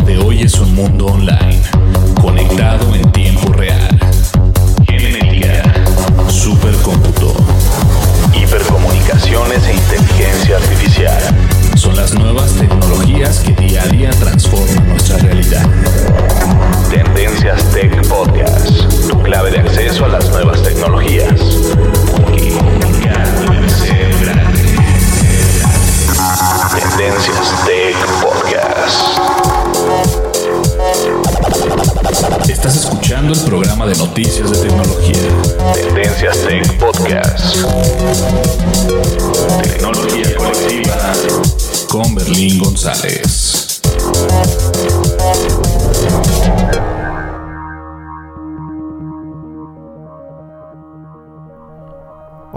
De 0.00 0.18
hoy 0.18 0.42
es 0.42 0.58
un 0.58 0.74
mundo 0.74 1.06
online, 1.06 1.62
conectado 2.20 2.94
en 2.94 3.10
tiempo 3.12 3.35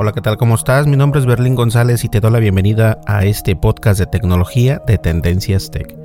Hola, 0.09 0.16
¿qué 0.16 0.22
tal? 0.22 0.38
¿Cómo 0.38 0.56
estás? 0.56 0.88
Mi 0.88 0.97
nombre 0.97 1.20
es 1.20 1.28
Berlín 1.28 1.53
González 1.53 2.03
y 2.03 2.09
te 2.09 2.20
doy 2.20 2.31
la 2.31 2.40
bienvenida 2.40 3.00
a 3.06 3.25
este 3.25 3.56
podcast 3.56 4.00
de 4.00 4.08
tecnología 4.08 4.81
de 4.88 4.97
Tendencias 4.97 5.70
Tech. 5.70 5.96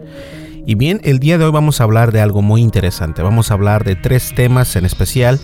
Y 0.66 0.74
bien, 0.74 1.00
el 1.04 1.20
día 1.20 1.38
de 1.38 1.46
hoy 1.46 1.52
vamos 1.52 1.80
a 1.80 1.84
hablar 1.84 2.12
de 2.12 2.20
algo 2.20 2.42
muy 2.42 2.60
interesante. 2.60 3.22
Vamos 3.22 3.50
a 3.50 3.54
hablar 3.54 3.82
de 3.82 3.96
tres 3.96 4.34
temas 4.34 4.76
en 4.76 4.84
especial 4.84 5.40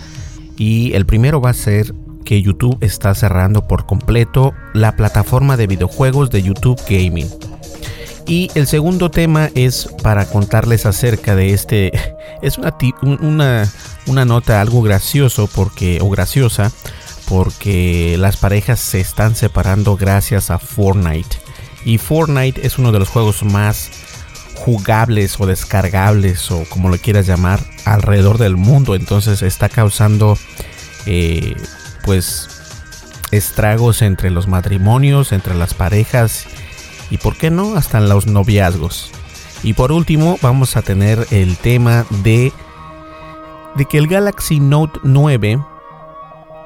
y 0.58 0.92
el 0.92 1.06
primero 1.06 1.40
va 1.40 1.48
a 1.48 1.54
ser 1.54 1.94
que 2.26 2.42
YouTube 2.42 2.76
está 2.82 3.14
cerrando 3.14 3.66
por 3.66 3.86
completo 3.86 4.52
la 4.74 4.94
plataforma 4.94 5.56
de 5.56 5.66
videojuegos 5.66 6.28
de 6.28 6.42
YouTube 6.42 6.78
Gaming. 6.86 7.30
Y 8.26 8.50
el 8.54 8.66
segundo 8.66 9.10
tema 9.10 9.48
es 9.54 9.88
para 10.02 10.26
contarles 10.26 10.84
acerca 10.84 11.34
de 11.34 11.54
este. 11.54 11.92
Es 12.42 12.56
una, 12.56 12.74
una, 13.20 13.68
una 14.06 14.24
nota 14.24 14.62
algo 14.62 14.80
gracioso 14.80 15.46
porque, 15.54 15.98
o 16.00 16.08
graciosa 16.08 16.72
porque 17.30 18.16
las 18.18 18.36
parejas 18.36 18.80
se 18.80 18.98
están 18.98 19.36
separando 19.36 19.96
gracias 19.96 20.50
a 20.50 20.58
Fortnite. 20.58 21.36
Y 21.84 21.98
Fortnite 21.98 22.66
es 22.66 22.76
uno 22.76 22.90
de 22.90 22.98
los 22.98 23.08
juegos 23.08 23.44
más 23.44 23.88
jugables 24.56 25.38
o 25.38 25.46
descargables 25.46 26.50
o 26.50 26.64
como 26.68 26.88
lo 26.88 26.98
quieras 26.98 27.28
llamar 27.28 27.60
alrededor 27.84 28.36
del 28.36 28.56
mundo. 28.56 28.96
Entonces 28.96 29.42
está 29.42 29.68
causando 29.68 30.36
eh, 31.06 31.54
pues 32.04 32.48
estragos 33.30 34.02
entre 34.02 34.30
los 34.30 34.48
matrimonios, 34.48 35.30
entre 35.30 35.54
las 35.54 35.72
parejas 35.72 36.46
y 37.10 37.18
por 37.18 37.36
qué 37.38 37.52
no 37.52 37.76
hasta 37.76 37.98
en 37.98 38.08
los 38.08 38.26
noviazgos. 38.26 39.12
Y 39.62 39.74
por 39.74 39.92
último 39.92 40.36
vamos 40.42 40.76
a 40.76 40.82
tener 40.82 41.28
el 41.30 41.56
tema 41.58 42.06
de 42.24 42.52
de 43.76 43.84
que 43.84 43.98
el 43.98 44.08
Galaxy 44.08 44.58
Note 44.58 44.98
9 45.04 45.62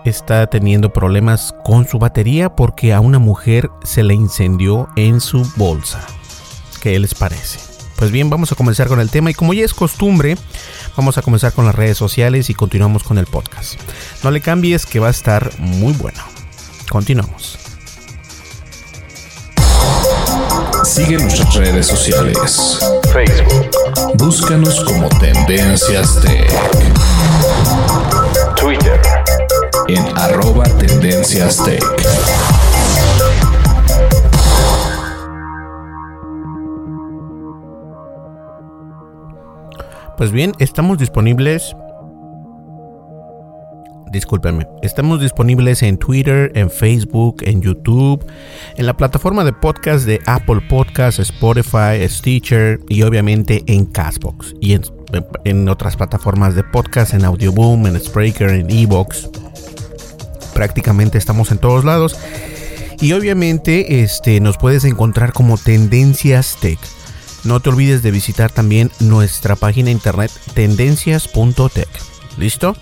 está 0.05 0.47
teniendo 0.47 0.93
problemas 0.93 1.55
con 1.65 1.87
su 1.89 1.99
batería 1.99 2.55
porque 2.55 2.93
a 2.93 3.01
una 3.01 3.19
mujer 3.19 3.71
se 3.83 4.03
le 4.03 4.15
incendió 4.15 4.89
en 4.97 5.21
su 5.21 5.45
bolsa. 5.57 6.07
¿Qué 6.81 6.99
les 6.99 7.15
parece? 7.15 7.61
Pues 7.97 8.11
bien, 8.11 8.29
vamos 8.29 8.53
a 8.53 8.57
comenzar 8.57 8.89
con 8.89 9.01
el 9.01 9.11
tema 9.11 9.31
y 9.31 9.35
como 9.35 9.55
ya 9.55 9.65
es 9.65 9.73
costumbre, 9.73 10.37
vamos 10.97 11.17
a 11.17 11.23
comenzar 11.23 11.53
con 11.53 11.65
las 11.65 11.75
redes 11.75 11.97
sociales 11.97 12.51
y 12.51 12.55
continuamos 12.55 13.03
con 13.05 13.19
el 13.19 13.27
podcast. 13.27 13.81
No 14.23 14.31
le 14.31 14.41
cambies 14.41 14.85
que 14.85 15.01
va 15.01 15.07
a 15.09 15.11
estar 15.11 15.51
muy 15.59 15.93
bueno. 15.95 16.21
Continuamos. 16.91 17.59
Sigue 20.85 21.17
nuestras 21.17 21.55
redes 21.55 21.87
sociales. 21.87 22.79
Facebook. 23.13 23.71
Búscanos 24.17 24.85
como 24.85 25.09
Tendencias 25.09 26.21
Tech. 26.21 26.53
En 29.89 30.03
arroba 30.17 30.65
Tendencias 30.79 31.63
Tech. 31.63 31.83
Pues 40.17 40.33
bien, 40.33 40.53
estamos 40.59 40.99
disponibles. 40.99 41.77
Discúlpenme. 44.11 44.67
Estamos 44.83 45.21
disponibles 45.21 45.83
en 45.83 45.99
Twitter, 45.99 46.53
en 46.55 46.71
Facebook, 46.71 47.43
en 47.43 47.61
YouTube, 47.61 48.25
en 48.77 48.87
la 48.87 48.97
plataforma 48.97 49.45
de 49.45 49.53
podcast 49.53 50.07
de 50.07 50.21
Apple 50.27 50.61
Podcasts, 50.69 51.19
Spotify, 51.19 52.09
Stitcher 52.09 52.79
y 52.89 53.03
obviamente 53.03 53.63
en 53.67 53.87
Castbox 53.87 54.55
y 54.61 54.75
en, 54.75 54.83
en 55.45 55.69
otras 55.69 55.97
plataformas 55.97 56.55
de 56.55 56.63
podcast, 56.63 57.13
en 57.13 57.25
Audioboom, 57.25 57.87
en 57.87 58.01
Spreaker, 58.01 58.51
en 58.51 58.71
Evox. 58.71 59.29
Prácticamente 60.55 61.19
estamos 61.19 61.51
en 61.51 61.59
todos 61.59 61.85
lados. 61.85 62.17
Y 63.01 63.13
obviamente 63.13 64.03
este, 64.03 64.41
nos 64.41 64.57
puedes 64.57 64.85
encontrar 64.85 65.33
como 65.33 65.59
Tendencias 65.59 66.57
Tech. 66.61 66.79
No 67.45 67.61
te 67.61 67.69
olvides 67.69 68.03
de 68.03 68.11
visitar 68.11 68.51
también 68.51 68.91
nuestra 69.01 69.57
página 69.57 69.91
internet 69.91 70.31
tendencias.tech. 70.55 71.89
¿Listo? 72.39 72.77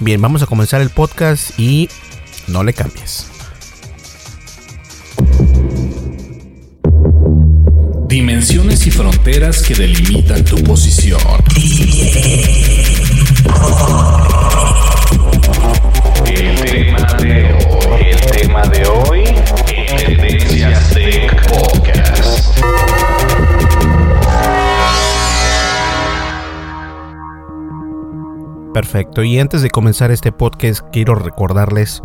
Bien, 0.00 0.20
vamos 0.20 0.42
a 0.42 0.46
comenzar 0.46 0.80
el 0.80 0.90
podcast 0.90 1.58
y 1.58 1.88
no 2.48 2.64
le 2.64 2.72
cambies. 2.72 3.26
Dimensiones 8.08 8.86
y 8.86 8.90
fronteras 8.90 9.62
que 9.62 9.74
delimitan 9.74 10.44
tu 10.44 10.56
posición. 10.64 11.20
El 16.42 16.56
tema 18.32 18.64
de 18.64 18.84
hoy. 18.84 19.22
De 20.92 21.28
Podcast. 21.48 22.58
Perfecto. 28.74 29.22
Y 29.22 29.38
antes 29.38 29.62
de 29.62 29.70
comenzar 29.70 30.10
este 30.10 30.32
podcast, 30.32 30.80
quiero 30.90 31.14
recordarles 31.14 32.02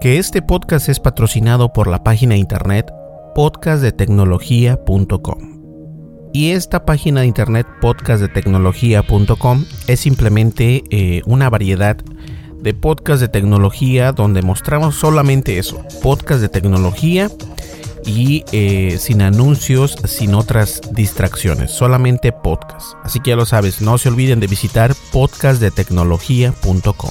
que 0.00 0.18
este 0.18 0.42
podcast 0.42 0.88
es 0.88 0.98
patrocinado 0.98 1.72
por 1.72 1.86
la 1.86 2.02
página 2.02 2.34
internet 2.34 2.90
podcastdetecnología.com. 3.36 5.52
Y 6.32 6.50
esta 6.50 6.84
página 6.84 7.20
de 7.20 7.28
internet 7.28 7.68
podcastdetecnología.com 7.80 9.64
es 9.86 10.00
simplemente 10.00 10.82
eh, 10.90 11.22
una 11.26 11.48
variedad 11.50 11.98
de 12.62 12.72
podcasts 12.74 13.20
de 13.20 13.28
tecnología 13.28 14.12
donde 14.12 14.40
mostramos 14.42 14.94
solamente 14.94 15.58
eso, 15.58 15.84
podcast 16.00 16.40
de 16.40 16.48
tecnología 16.48 17.28
y 18.06 18.44
eh, 18.52 18.98
sin 19.00 19.20
anuncios, 19.22 19.96
sin 20.04 20.34
otras 20.34 20.80
distracciones, 20.92 21.72
solamente 21.72 22.32
podcast. 22.32 22.94
Así 23.02 23.18
que 23.20 23.30
ya 23.30 23.36
lo 23.36 23.46
sabes, 23.46 23.80
no 23.80 23.98
se 23.98 24.08
olviden 24.08 24.38
de 24.40 24.46
visitar 24.46 24.94
podcastdetecnología.com. 25.12 27.10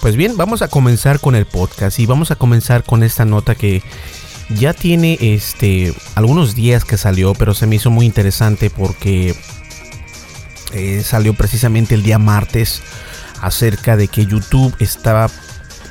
Pues 0.00 0.16
bien, 0.16 0.36
vamos 0.36 0.62
a 0.62 0.68
comenzar 0.68 1.20
con 1.20 1.34
el 1.34 1.46
podcast 1.46 1.98
y 1.98 2.06
vamos 2.06 2.30
a 2.30 2.36
comenzar 2.36 2.82
con 2.82 3.02
esta 3.02 3.24
nota 3.26 3.54
que 3.54 3.82
ya 4.50 4.72
tiene 4.72 5.18
este 5.20 5.92
algunos 6.14 6.54
días 6.54 6.84
que 6.84 6.96
salió, 6.96 7.34
pero 7.34 7.52
se 7.52 7.66
me 7.66 7.76
hizo 7.76 7.90
muy 7.90 8.06
interesante 8.06 8.70
porque 8.70 9.34
eh, 10.72 11.02
salió 11.02 11.34
precisamente 11.34 11.94
el 11.94 12.02
día 12.02 12.18
martes 12.18 12.82
acerca 13.40 13.96
de 13.96 14.08
que 14.08 14.26
YouTube 14.26 14.74
estaba 14.78 15.28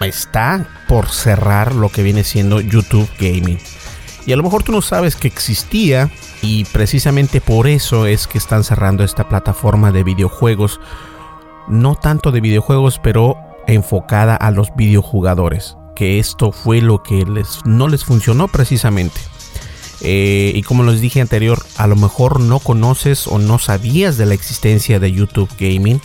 está 0.02 0.68
por 0.88 1.10
cerrar 1.10 1.74
lo 1.74 1.90
que 1.90 2.04
viene 2.04 2.24
siendo 2.24 2.60
YouTube 2.60 3.10
Gaming. 3.20 3.60
Y 4.26 4.34
a 4.34 4.36
lo 4.36 4.44
mejor 4.44 4.64
tú 4.64 4.72
no 4.72 4.82
sabes 4.82 5.16
que 5.16 5.28
existía 5.28 6.10
y 6.42 6.66
precisamente 6.66 7.42
por 7.42 7.68
eso 7.68 8.06
es 8.06 8.28
que 8.28 8.38
están 8.38 8.64
cerrando 8.64 9.04
esta 9.04 9.30
plataforma 9.30 9.92
de 9.92 10.04
videojuegos. 10.04 10.80
No 11.68 11.96
tanto 11.96 12.32
de 12.32 12.42
videojuegos, 12.42 13.00
pero 13.02 13.38
enfocada 13.68 14.36
a 14.36 14.52
los 14.52 14.70
videojugadores 14.76 15.78
que 15.96 16.20
esto 16.20 16.52
fue 16.52 16.82
lo 16.82 17.02
que 17.02 17.26
les, 17.26 17.62
no 17.66 17.88
les 17.88 18.04
funcionó 18.04 18.48
precisamente. 18.48 19.20
Eh, 20.02 20.52
y 20.54 20.62
como 20.64 20.84
les 20.84 21.02
dije 21.02 21.22
anterior, 21.22 21.66
a 21.78 21.88
lo 21.88 21.96
mejor 21.96 22.42
no 22.42 22.60
conoces 22.60 23.28
o 23.28 23.40
no 23.40 23.58
sabías 23.58 24.18
de 24.18 24.26
la 24.26 24.34
existencia 24.34 25.00
de 25.00 25.12
YouTube 25.12 25.50
Gaming. 25.58 26.02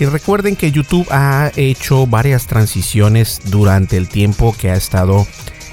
Que 0.00 0.08
recuerden 0.08 0.56
que 0.56 0.72
YouTube 0.72 1.06
ha 1.10 1.52
hecho 1.56 2.06
varias 2.06 2.46
transiciones 2.46 3.42
durante 3.50 3.98
el 3.98 4.08
tiempo 4.08 4.56
que 4.58 4.70
ha 4.70 4.74
estado 4.74 5.26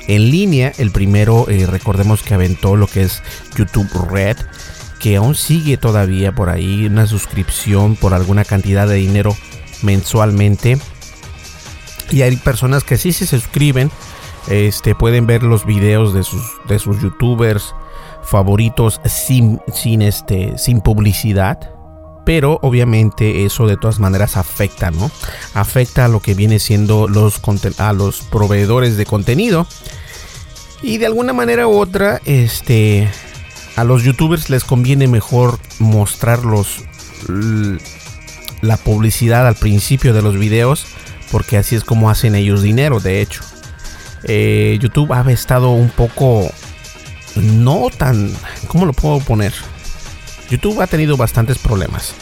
en 0.10 0.30
línea. 0.30 0.74
El 0.78 0.92
primero, 0.92 1.48
eh, 1.48 1.66
recordemos 1.66 2.24
que 2.24 2.34
aventó 2.34 2.76
lo 2.76 2.88
que 2.88 3.04
es 3.04 3.24
YouTube 3.56 3.90
Red, 4.12 4.36
que 5.00 5.16
aún 5.16 5.34
sigue 5.34 5.78
todavía 5.78 6.36
por 6.36 6.50
ahí 6.50 6.88
una 6.88 7.08
suscripción 7.08 7.96
por 7.96 8.14
alguna 8.14 8.44
cantidad 8.44 8.86
de 8.86 8.96
dinero 8.96 9.34
mensualmente 9.82 10.78
y 12.12 12.24
hay 12.24 12.36
personas 12.36 12.84
que 12.84 12.98
sí 12.98 13.14
se 13.14 13.28
suscriben. 13.28 13.92
Este, 14.50 14.94
pueden 14.94 15.26
ver 15.26 15.42
los 15.42 15.66
videos 15.66 16.14
de 16.14 16.24
sus, 16.24 16.44
de 16.68 16.80
sus 16.80 17.02
youtubers 17.02 17.74
favoritos 18.24 19.00
sin, 19.06 19.62
sin, 19.74 20.02
este, 20.02 20.58
sin 20.58 20.82
publicidad. 20.82 21.77
Pero 22.28 22.60
obviamente 22.62 23.46
eso 23.46 23.68
de 23.68 23.78
todas 23.78 24.00
maneras 24.00 24.36
afecta, 24.36 24.92
¿no? 24.92 25.10
Afecta 25.54 26.04
a 26.04 26.08
lo 26.10 26.20
que 26.20 26.34
viene 26.34 26.60
siendo 26.60 27.08
los, 27.08 27.40
a 27.80 27.94
los 27.94 28.20
proveedores 28.20 28.98
de 28.98 29.06
contenido. 29.06 29.66
Y 30.82 30.98
de 30.98 31.06
alguna 31.06 31.32
manera 31.32 31.68
u 31.68 31.80
otra, 31.80 32.22
este, 32.26 33.10
a 33.78 33.86
los 33.86 34.04
youtubers 34.04 34.50
les 34.50 34.66
conviene 34.66 35.08
mejor 35.08 35.58
mostrarlos 35.80 36.84
la 38.62 38.76
publicidad 38.76 39.48
al 39.48 39.56
principio 39.56 40.14
de 40.14 40.22
los 40.22 40.38
videos 40.38 40.86
porque 41.32 41.58
así 41.58 41.76
es 41.76 41.84
como 41.86 42.10
hacen 42.10 42.36
ellos 42.36 42.62
dinero, 42.62 43.00
de 43.00 43.22
hecho. 43.22 43.42
Eh, 44.24 44.78
YouTube 44.82 45.14
ha 45.14 45.32
estado 45.32 45.70
un 45.70 45.90
poco 45.90 46.50
no 47.36 47.88
tan, 47.96 48.34
¿cómo 48.68 48.86
lo 48.86 48.92
puedo 48.92 49.20
poner? 49.20 49.54
YouTube 50.50 50.82
ha 50.82 50.88
tenido 50.88 51.18
bastantes 51.18 51.58
problemas. 51.58 52.14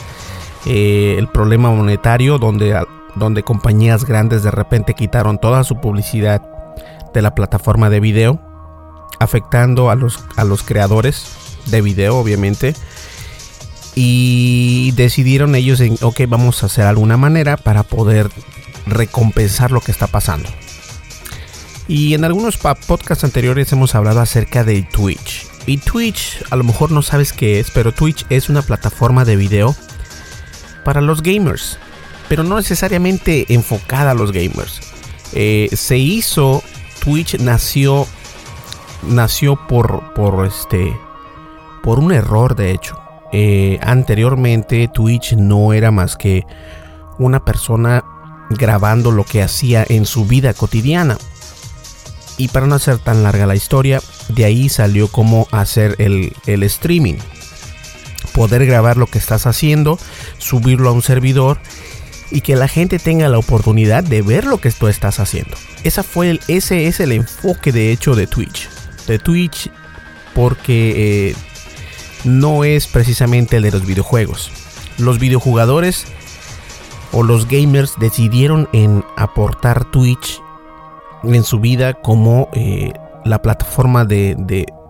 Eh, 0.65 1.15
el 1.17 1.27
problema 1.27 1.69
monetario 1.69 2.39
donde, 2.39 2.79
donde 3.15 3.43
compañías 3.43 4.05
grandes 4.05 4.43
de 4.43 4.51
repente 4.51 4.95
quitaron 4.95 5.37
toda 5.37 5.63
su 5.63 5.79
publicidad 5.79 6.41
de 7.13 7.21
la 7.21 7.35
plataforma 7.35 7.89
de 7.89 7.99
video, 7.99 8.41
afectando 9.19 9.89
a 9.89 9.95
los, 9.95 10.19
a 10.35 10.43
los 10.43 10.63
creadores 10.63 11.25
de 11.67 11.81
video, 11.81 12.17
obviamente. 12.17 12.73
Y 13.95 14.91
decidieron 14.97 15.55
ellos 15.55 15.79
en, 15.79 15.97
ok, 16.01 16.21
vamos 16.27 16.63
a 16.63 16.65
hacer 16.65 16.85
alguna 16.85 17.15
manera 17.15 17.55
para 17.55 17.83
poder 17.83 18.29
recompensar 18.85 19.71
lo 19.71 19.81
que 19.81 19.91
está 19.91 20.07
pasando. 20.07 20.49
Y 21.87 22.15
en 22.15 22.25
algunos 22.25 22.57
podcasts 22.57 23.23
anteriores 23.23 23.71
hemos 23.71 23.95
hablado 23.95 24.19
acerca 24.19 24.63
de 24.63 24.81
Twitch. 24.81 25.47
Y 25.67 25.77
Twitch, 25.77 26.43
a 26.51 26.55
lo 26.55 26.63
mejor 26.63 26.91
no 26.91 27.01
sabes 27.01 27.33
qué 27.33 27.59
es, 27.59 27.71
pero 27.71 27.91
Twitch 27.91 28.25
es 28.29 28.49
una 28.49 28.61
plataforma 28.61 29.25
de 29.25 29.35
video 29.35 29.75
para 30.83 31.01
los 31.01 31.23
gamers. 31.23 31.79
Pero 32.29 32.43
no 32.43 32.55
necesariamente 32.55 33.45
enfocada 33.53 34.11
a 34.11 34.15
los 34.15 34.31
gamers. 34.31 34.79
Eh, 35.33 35.69
se 35.73 35.97
hizo, 35.97 36.63
Twitch 37.03 37.39
nació, 37.39 38.07
nació 39.07 39.55
por, 39.67 40.13
por 40.13 40.45
este, 40.45 40.95
por 41.83 41.99
un 41.99 42.11
error 42.11 42.55
de 42.55 42.71
hecho. 42.71 42.99
Eh, 43.31 43.79
anteriormente 43.81 44.87
Twitch 44.87 45.33
no 45.33 45.73
era 45.73 45.91
más 45.91 46.15
que 46.15 46.45
una 47.17 47.43
persona 47.43 48.03
grabando 48.49 49.11
lo 49.11 49.23
que 49.23 49.41
hacía 49.41 49.85
en 49.87 50.05
su 50.05 50.25
vida 50.25 50.53
cotidiana. 50.53 51.17
Y 52.37 52.49
para 52.49 52.67
no 52.67 52.75
hacer 52.75 52.97
tan 52.97 53.23
larga 53.23 53.45
la 53.45 53.55
historia, 53.55 54.01
de 54.29 54.45
ahí 54.45 54.69
salió 54.69 55.07
cómo 55.07 55.47
hacer 55.51 55.95
el, 55.99 56.63
streaming. 56.63 57.15
Poder 58.33 58.65
grabar 58.65 58.97
lo 58.97 59.07
que 59.07 59.17
estás 59.17 59.45
haciendo, 59.45 59.97
subirlo 60.37 60.89
a 60.89 60.93
un 60.93 61.01
servidor 61.01 61.59
y 62.31 62.41
que 62.41 62.55
la 62.55 62.67
gente 62.67 62.99
tenga 62.99 63.29
la 63.29 63.37
oportunidad 63.37 64.03
de 64.03 64.21
ver 64.21 64.45
lo 64.45 64.57
que 64.57 64.71
tú 64.71 64.87
estás 64.87 65.19
haciendo. 65.19 65.55
Esa 65.83 66.03
fue 66.03 66.31
el, 66.31 66.41
ese 66.47 66.87
es 66.87 66.99
el 66.99 67.13
enfoque 67.13 67.71
de 67.71 67.91
hecho 67.91 68.15
de 68.15 68.27
Twitch. 68.27 68.67
De 69.07 69.19
Twitch 69.19 69.69
porque 70.33 71.29
eh, 71.29 71.35
no 72.25 72.65
es 72.65 72.87
precisamente 72.87 73.57
el 73.57 73.63
de 73.63 73.71
los 73.71 73.85
videojuegos. 73.85 74.51
Los 74.97 75.19
videojugadores 75.19 76.05
o 77.13 77.23
los 77.23 77.47
gamers 77.47 77.93
decidieron 77.97 78.67
en 78.73 79.05
aportar 79.15 79.85
Twitch 79.85 80.41
en 81.33 81.43
su 81.43 81.59
vida 81.59 81.93
como 81.93 82.49
eh, 82.53 82.93
la 83.23 83.41
plataforma 83.41 84.05
de, 84.05 84.35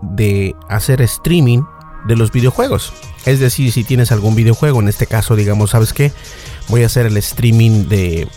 de, 0.02 0.54
hacer 0.68 1.00
streaming 1.02 1.62
de 2.06 2.16
los 2.16 2.32
videojuegos. 2.32 2.92
Es 3.24 3.40
decir, 3.40 3.72
si 3.72 3.84
tienes 3.84 4.12
algún 4.12 4.34
videojuego, 4.34 4.80
en 4.80 4.88
este 4.88 5.06
caso, 5.06 5.36
digamos, 5.36 5.70
¿sabes 5.70 5.92
qué? 5.92 6.12
Voy 6.68 6.82
a 6.82 6.86
hacer 6.86 7.06
el 7.06 7.16
streaming 7.16 7.88
de... 7.88 8.28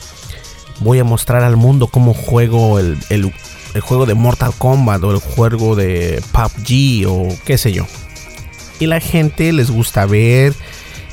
Voy 0.79 0.99
a 0.99 1.03
mostrar 1.03 1.43
al 1.43 1.57
mundo 1.57 1.87
cómo 1.87 2.13
juego 2.13 2.79
el, 2.79 2.97
el, 3.09 3.33
el 3.73 3.81
juego 3.81 4.05
de 4.05 4.13
Mortal 4.13 4.53
Kombat 4.57 5.03
o 5.03 5.11
el 5.11 5.19
juego 5.19 5.75
de 5.75 6.23
PUBG 6.31 7.07
o 7.09 7.27
qué 7.45 7.57
sé 7.57 7.73
yo. 7.73 7.85
Y 8.79 8.87
la 8.87 9.01
gente 9.01 9.51
les 9.51 9.69
gusta 9.69 10.05
ver 10.05 10.53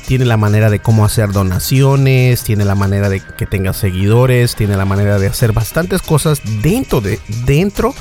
tiene 0.07 0.23
la 0.23 0.37
manera 0.37 0.69
de 0.69 0.79
cómo 0.79 1.03
hacer 1.03 1.33
donaciones, 1.33 2.41
tiene 2.43 2.63
la 2.63 2.75
manera 2.75 3.09
de 3.09 3.19
que 3.19 3.45
tenga 3.45 3.73
seguidores, 3.73 4.55
tiene 4.55 4.77
la 4.77 4.85
manera 4.85 5.19
de 5.19 5.27
hacer 5.27 5.51
bastantes 5.51 6.01
cosas 6.01 6.39
dentro 6.61 7.01
de, 7.01 7.19
dentro 7.45 7.93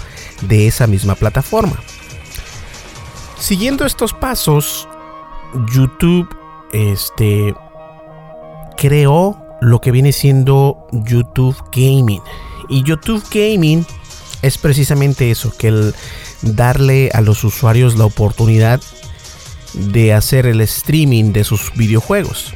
de 0.42 0.68
esa 0.68 0.86
misma 0.86 1.16
plataforma. 1.16 1.74
Siguiendo 3.40 3.84
estos 3.84 4.12
pasos, 4.12 4.88
YouTube 5.74 6.28
este, 6.72 7.52
creó 8.76 9.42
lo 9.60 9.80
que 9.80 9.90
viene 9.90 10.12
siendo 10.12 10.86
YouTube 10.92 11.56
Gaming. 11.72 12.22
Y 12.68 12.84
YouTube 12.84 13.24
Gaming 13.34 13.84
es 14.42 14.58
precisamente 14.58 15.32
eso, 15.32 15.52
que 15.58 15.68
el 15.68 15.94
darle 16.42 17.10
a 17.14 17.20
los 17.20 17.42
usuarios 17.42 17.98
la 17.98 18.04
oportunidad 18.04 18.80
de 19.76 20.14
hacer 20.14 20.46
el 20.46 20.60
streaming 20.62 21.32
de 21.32 21.44
sus 21.44 21.72
videojuegos. 21.74 22.54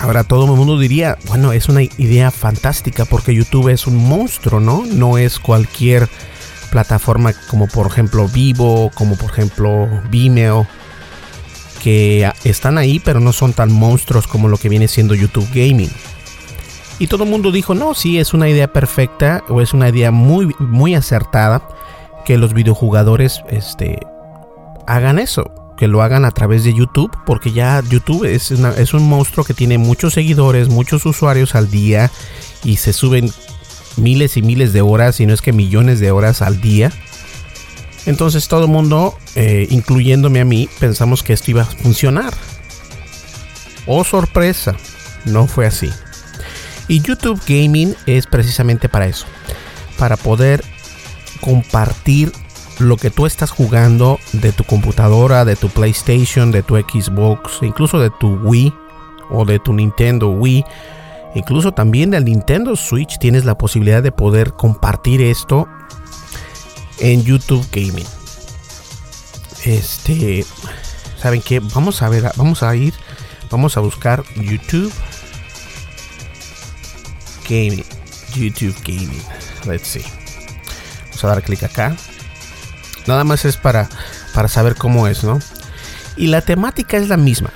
Ahora 0.00 0.22
todo 0.22 0.44
el 0.44 0.52
mundo 0.52 0.78
diría, 0.78 1.18
bueno, 1.26 1.52
es 1.52 1.68
una 1.68 1.82
idea 1.82 2.30
fantástica 2.30 3.04
porque 3.04 3.34
YouTube 3.34 3.68
es 3.68 3.86
un 3.86 3.96
monstruo, 3.96 4.60
¿no? 4.60 4.84
No 4.86 5.18
es 5.18 5.38
cualquier 5.38 6.08
plataforma 6.70 7.32
como 7.48 7.66
por 7.66 7.86
ejemplo 7.86 8.28
Vivo, 8.28 8.90
como 8.94 9.16
por 9.16 9.30
ejemplo 9.30 9.88
Vimeo, 10.10 10.66
que 11.82 12.30
están 12.44 12.78
ahí 12.78 13.00
pero 13.00 13.18
no 13.18 13.32
son 13.32 13.54
tan 13.54 13.72
monstruos 13.72 14.26
como 14.26 14.48
lo 14.48 14.56
que 14.58 14.68
viene 14.68 14.86
siendo 14.86 15.14
YouTube 15.14 15.48
Gaming. 15.52 15.90
Y 17.00 17.06
todo 17.06 17.24
el 17.24 17.30
mundo 17.30 17.52
dijo, 17.52 17.74
no, 17.74 17.94
sí, 17.94 18.18
es 18.18 18.34
una 18.34 18.48
idea 18.48 18.72
perfecta 18.72 19.44
o 19.48 19.60
es 19.60 19.72
una 19.72 19.88
idea 19.88 20.10
muy, 20.10 20.54
muy 20.58 20.94
acertada 20.94 21.66
que 22.24 22.38
los 22.38 22.54
videojugadores 22.54 23.42
este, 23.48 23.98
hagan 24.86 25.18
eso 25.18 25.57
que 25.78 25.86
lo 25.86 26.02
hagan 26.02 26.24
a 26.24 26.32
través 26.32 26.64
de 26.64 26.74
YouTube, 26.74 27.16
porque 27.24 27.52
ya 27.52 27.80
YouTube 27.88 28.24
es, 28.24 28.50
un 28.50 29.08
monstruo 29.08 29.44
que 29.44 29.54
tiene 29.54 29.78
muchos 29.78 30.14
seguidores, 30.14 30.68
muchos 30.68 31.06
usuarios 31.06 31.54
al 31.54 31.70
día 31.70 32.10
y 32.64 32.78
se 32.78 32.92
suben 32.92 33.32
miles 33.96 34.36
y 34.36 34.42
miles 34.42 34.72
de 34.72 34.80
horas, 34.82 35.16
si 35.16 35.26
no 35.26 35.32
es 35.32 35.40
que 35.40 35.52
millones 35.52 36.00
de 36.00 36.10
horas 36.10 36.42
al 36.42 36.60
día. 36.60 36.90
Entonces 38.06 38.48
todo 38.48 38.64
el 38.64 38.70
mundo, 38.70 39.16
eh, 39.36 39.68
incluyéndome 39.70 40.40
a 40.40 40.44
mí, 40.44 40.68
pensamos 40.80 41.22
que 41.22 41.32
esto 41.32 41.52
iba 41.52 41.62
a 41.62 41.66
funcionar. 41.66 42.34
Oh 43.86 44.02
sorpresa, 44.02 44.74
no 45.26 45.46
fue 45.46 45.66
así. 45.66 45.90
Y 46.88 47.00
YouTube 47.02 47.40
Gaming 47.46 47.94
es 48.06 48.26
precisamente 48.26 48.88
para 48.88 49.06
eso. 49.06 49.26
Para 49.96 50.16
poder 50.16 50.64
compartir 51.40 52.32
lo 52.78 52.96
que 52.96 53.10
tú 53.10 53.26
estás 53.26 53.50
jugando 53.50 54.18
de 54.32 54.52
tu 54.52 54.64
computadora, 54.64 55.44
de 55.44 55.56
tu 55.56 55.68
PlayStation, 55.68 56.52
de 56.52 56.62
tu 56.62 56.76
Xbox, 56.76 57.58
incluso 57.62 57.98
de 57.98 58.10
tu 58.10 58.36
Wii 58.36 58.72
o 59.30 59.44
de 59.44 59.58
tu 59.58 59.72
Nintendo 59.72 60.30
Wii, 60.30 60.64
incluso 61.34 61.72
también 61.72 62.10
del 62.10 62.24
Nintendo 62.24 62.76
Switch, 62.76 63.18
tienes 63.18 63.44
la 63.44 63.58
posibilidad 63.58 64.02
de 64.02 64.12
poder 64.12 64.52
compartir 64.52 65.20
esto 65.20 65.68
en 67.00 67.24
YouTube 67.24 67.66
Gaming. 67.72 68.06
Este, 69.64 70.44
¿saben 71.20 71.42
qué? 71.42 71.60
Vamos 71.60 72.00
a 72.02 72.08
ver, 72.08 72.30
vamos 72.36 72.62
a 72.62 72.74
ir, 72.76 72.94
vamos 73.50 73.76
a 73.76 73.80
buscar 73.80 74.22
YouTube 74.36 74.92
Gaming. 77.48 77.84
YouTube 78.34 78.76
Gaming. 78.84 79.22
Let's 79.66 79.88
see. 79.88 80.04
Vamos 81.06 81.24
a 81.24 81.28
dar 81.28 81.42
clic 81.42 81.62
acá. 81.62 81.96
Nada 83.08 83.24
más 83.24 83.46
es 83.46 83.56
para, 83.56 83.88
para 84.34 84.48
saber 84.48 84.74
cómo 84.74 85.08
es, 85.08 85.24
¿no? 85.24 85.38
Y 86.18 86.26
la 86.26 86.42
temática 86.42 86.98
es 86.98 87.08
la 87.08 87.16
misma. 87.16 87.50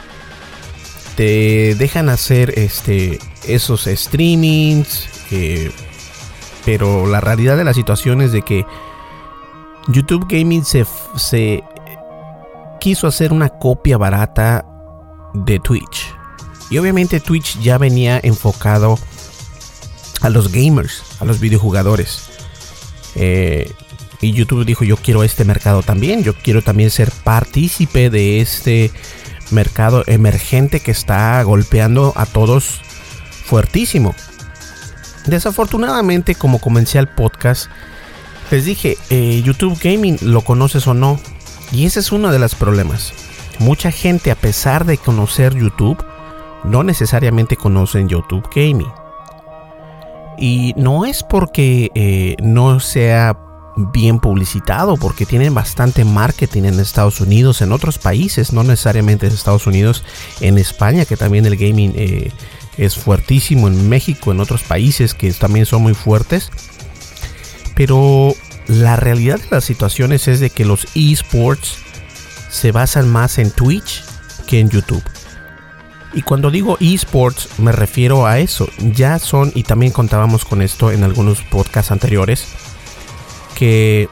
Te 1.15 1.75
dejan 1.75 2.09
hacer 2.09 2.59
este, 2.59 3.19
esos 3.47 3.85
streamings. 3.85 5.09
Eh, 5.31 5.71
pero 6.65 7.07
la 7.07 7.21
realidad 7.21 7.59
de 7.59 7.65
la 7.65 7.75
situación 7.75 8.23
es 8.23 8.33
de 8.33 8.41
que 8.41 8.65
YouTube 9.89 10.27
Gaming 10.27 10.65
se, 10.65 10.87
se 11.17 11.63
quiso 12.81 13.07
hacer 13.07 13.31
una 13.31 13.51
copia 13.51 13.99
barata 13.99 14.65
de 15.35 15.59
Twitch. 15.59 16.15
Y 16.71 16.79
obviamente 16.79 17.21
Twitch 17.21 17.61
ya 17.61 17.77
venía 17.77 18.19
enfocado 18.23 18.99
a 20.23 20.31
los 20.31 20.51
gamers, 20.51 21.03
a 21.21 21.27
los 21.27 21.41
videojugadores. 21.41 22.31
Eh, 23.17 23.71
y 24.23 24.33
YouTube 24.33 24.65
dijo, 24.65 24.85
yo 24.85 24.97
quiero 24.97 25.25
este 25.25 25.45
mercado 25.45 25.83
también, 25.83 26.23
yo 26.23 26.33
quiero 26.33 26.63
también 26.63 26.91
ser 26.91 27.11
partícipe 27.25 28.09
de 28.09 28.41
este 28.41 28.93
mercado 29.51 30.05
emergente 30.07 30.81
que 30.81 30.93
está 30.93 31.43
golpeando 31.43 32.13
a 32.17 32.25
todos 32.25 32.81
fuertísimo. 33.45 34.15
Desafortunadamente, 35.27 36.37
como 36.37 36.61
comencé 36.61 37.01
el 37.01 37.09
podcast, 37.09 37.67
les 38.53 38.65
dije, 38.65 38.97
eh, 39.11 39.43
YouTube 39.45 39.79
Gaming, 39.83 40.19
¿lo 40.23 40.43
conoces 40.43 40.87
o 40.87 40.95
no? 40.95 41.19
Y 41.73 41.87
ese 41.87 41.99
es 41.99 42.13
uno 42.13 42.31
de 42.31 42.39
los 42.39 42.55
problemas. 42.55 43.13
Mucha 43.59 43.91
gente, 43.91 44.31
a 44.31 44.37
pesar 44.37 44.85
de 44.85 44.99
conocer 44.99 45.55
YouTube, 45.55 46.03
no 46.63 46.85
necesariamente 46.85 47.57
conocen 47.57 48.09
YouTube 48.09 48.49
Gaming. 48.55 48.93
Y 50.39 50.75
no 50.77 51.07
es 51.07 51.25
porque 51.25 51.91
eh, 51.95 52.37
no 52.41 52.79
sea 52.79 53.37
bien 53.77 54.19
publicitado 54.19 54.97
porque 54.97 55.27
tienen 55.27 55.55
bastante 55.55 56.05
marketing 56.05 56.65
en 56.65 56.81
Estados 56.81 57.21
Unidos, 57.21 57.63
en 57.63 57.73
otros 57.73 57.99
países, 57.99 58.53
no 58.53 58.63
necesariamente 58.63 59.27
en 59.27 59.33
Estados 59.33 59.67
Unidos, 59.67 60.05
en 60.41 60.59
España 60.59 61.05
que 61.05 61.17
también 61.17 61.47
el 61.47 61.57
gaming 61.57 61.93
eh, 61.97 62.33
es 62.77 62.97
fuertísimo, 62.97 63.69
en 63.69 63.89
México, 63.89 64.33
en 64.33 64.41
otros 64.41 64.63
países 64.63 65.15
que 65.15 65.33
también 65.33 65.67
son 65.67 65.83
muy 65.83 65.95
fuertes. 65.95 66.51
Pero 67.75 68.35
la 68.67 68.97
realidad 68.97 69.41
de 69.41 69.49
las 69.51 69.65
situaciones 69.65 70.29
es 70.29 70.41
de 70.41 70.51
que 70.51 70.65
los 70.65 70.87
esports 70.95 71.77
se 72.51 72.73
basan 72.73 73.11
más 73.11 73.39
en 73.39 73.51
Twitch 73.51 74.03
que 74.47 74.61
en 74.61 74.69
YouTube. 74.69 75.03
Y 76.15 76.23
cuando 76.23 76.51
digo 76.51 76.77
esports 76.81 77.49
me 77.59 77.73
refiero 77.73 78.27
a 78.27 78.39
eso. 78.39 78.69
Ya 78.95 79.19
son, 79.19 79.51
y 79.55 79.63
también 79.63 79.93
contábamos 79.93 80.45
con 80.45 80.61
esto 80.61 80.91
en 80.91 81.05
algunos 81.05 81.41
podcasts 81.43 81.91
anteriores, 81.91 82.47
que, 83.55 84.09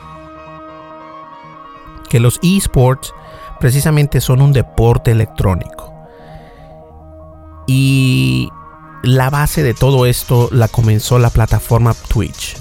que 2.08 2.20
los 2.20 2.38
esports 2.42 3.12
precisamente 3.58 4.20
son 4.20 4.42
un 4.42 4.52
deporte 4.52 5.10
electrónico. 5.10 5.92
Y 7.66 8.48
la 9.02 9.30
base 9.30 9.62
de 9.62 9.74
todo 9.74 10.06
esto 10.06 10.48
la 10.50 10.68
comenzó 10.68 11.18
la 11.18 11.30
plataforma 11.30 11.94
Twitch. 12.08 12.56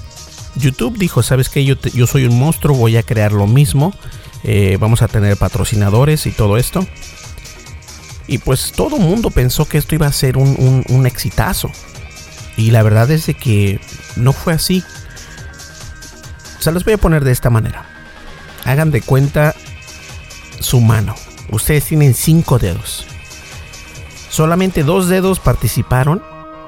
YouTube 0.54 0.98
dijo, 0.98 1.22
¿sabes 1.22 1.48
qué? 1.48 1.64
Yo, 1.64 1.76
yo 1.94 2.06
soy 2.06 2.24
un 2.24 2.38
monstruo, 2.38 2.76
voy 2.76 2.96
a 2.96 3.02
crear 3.02 3.32
lo 3.32 3.46
mismo. 3.46 3.92
Eh, 4.42 4.78
vamos 4.80 5.02
a 5.02 5.08
tener 5.08 5.36
patrocinadores 5.36 6.26
y 6.26 6.32
todo 6.32 6.56
esto. 6.56 6.86
Y 8.26 8.38
pues 8.38 8.72
todo 8.72 8.96
el 8.96 9.02
mundo 9.02 9.30
pensó 9.30 9.66
que 9.66 9.78
esto 9.78 9.94
iba 9.94 10.06
a 10.06 10.12
ser 10.12 10.36
un, 10.36 10.54
un, 10.58 10.84
un 10.88 11.06
exitazo. 11.06 11.70
Y 12.56 12.70
la 12.70 12.82
verdad 12.82 13.10
es 13.10 13.26
de 13.26 13.34
que 13.34 13.80
no 14.16 14.32
fue 14.32 14.52
así. 14.52 14.84
Se 16.60 16.70
los 16.70 16.84
voy 16.84 16.94
a 16.94 16.98
poner 16.98 17.24
de 17.24 17.32
esta 17.32 17.50
manera. 17.50 17.84
Hagan 18.64 18.90
de 18.90 19.00
cuenta 19.00 19.54
su 20.60 20.80
mano. 20.80 21.14
Ustedes 21.50 21.86
tienen 21.86 22.14
cinco 22.14 22.58
dedos. 22.58 23.06
Solamente 24.28 24.84
dos 24.84 25.08
dedos 25.08 25.40
participaron 25.40 26.22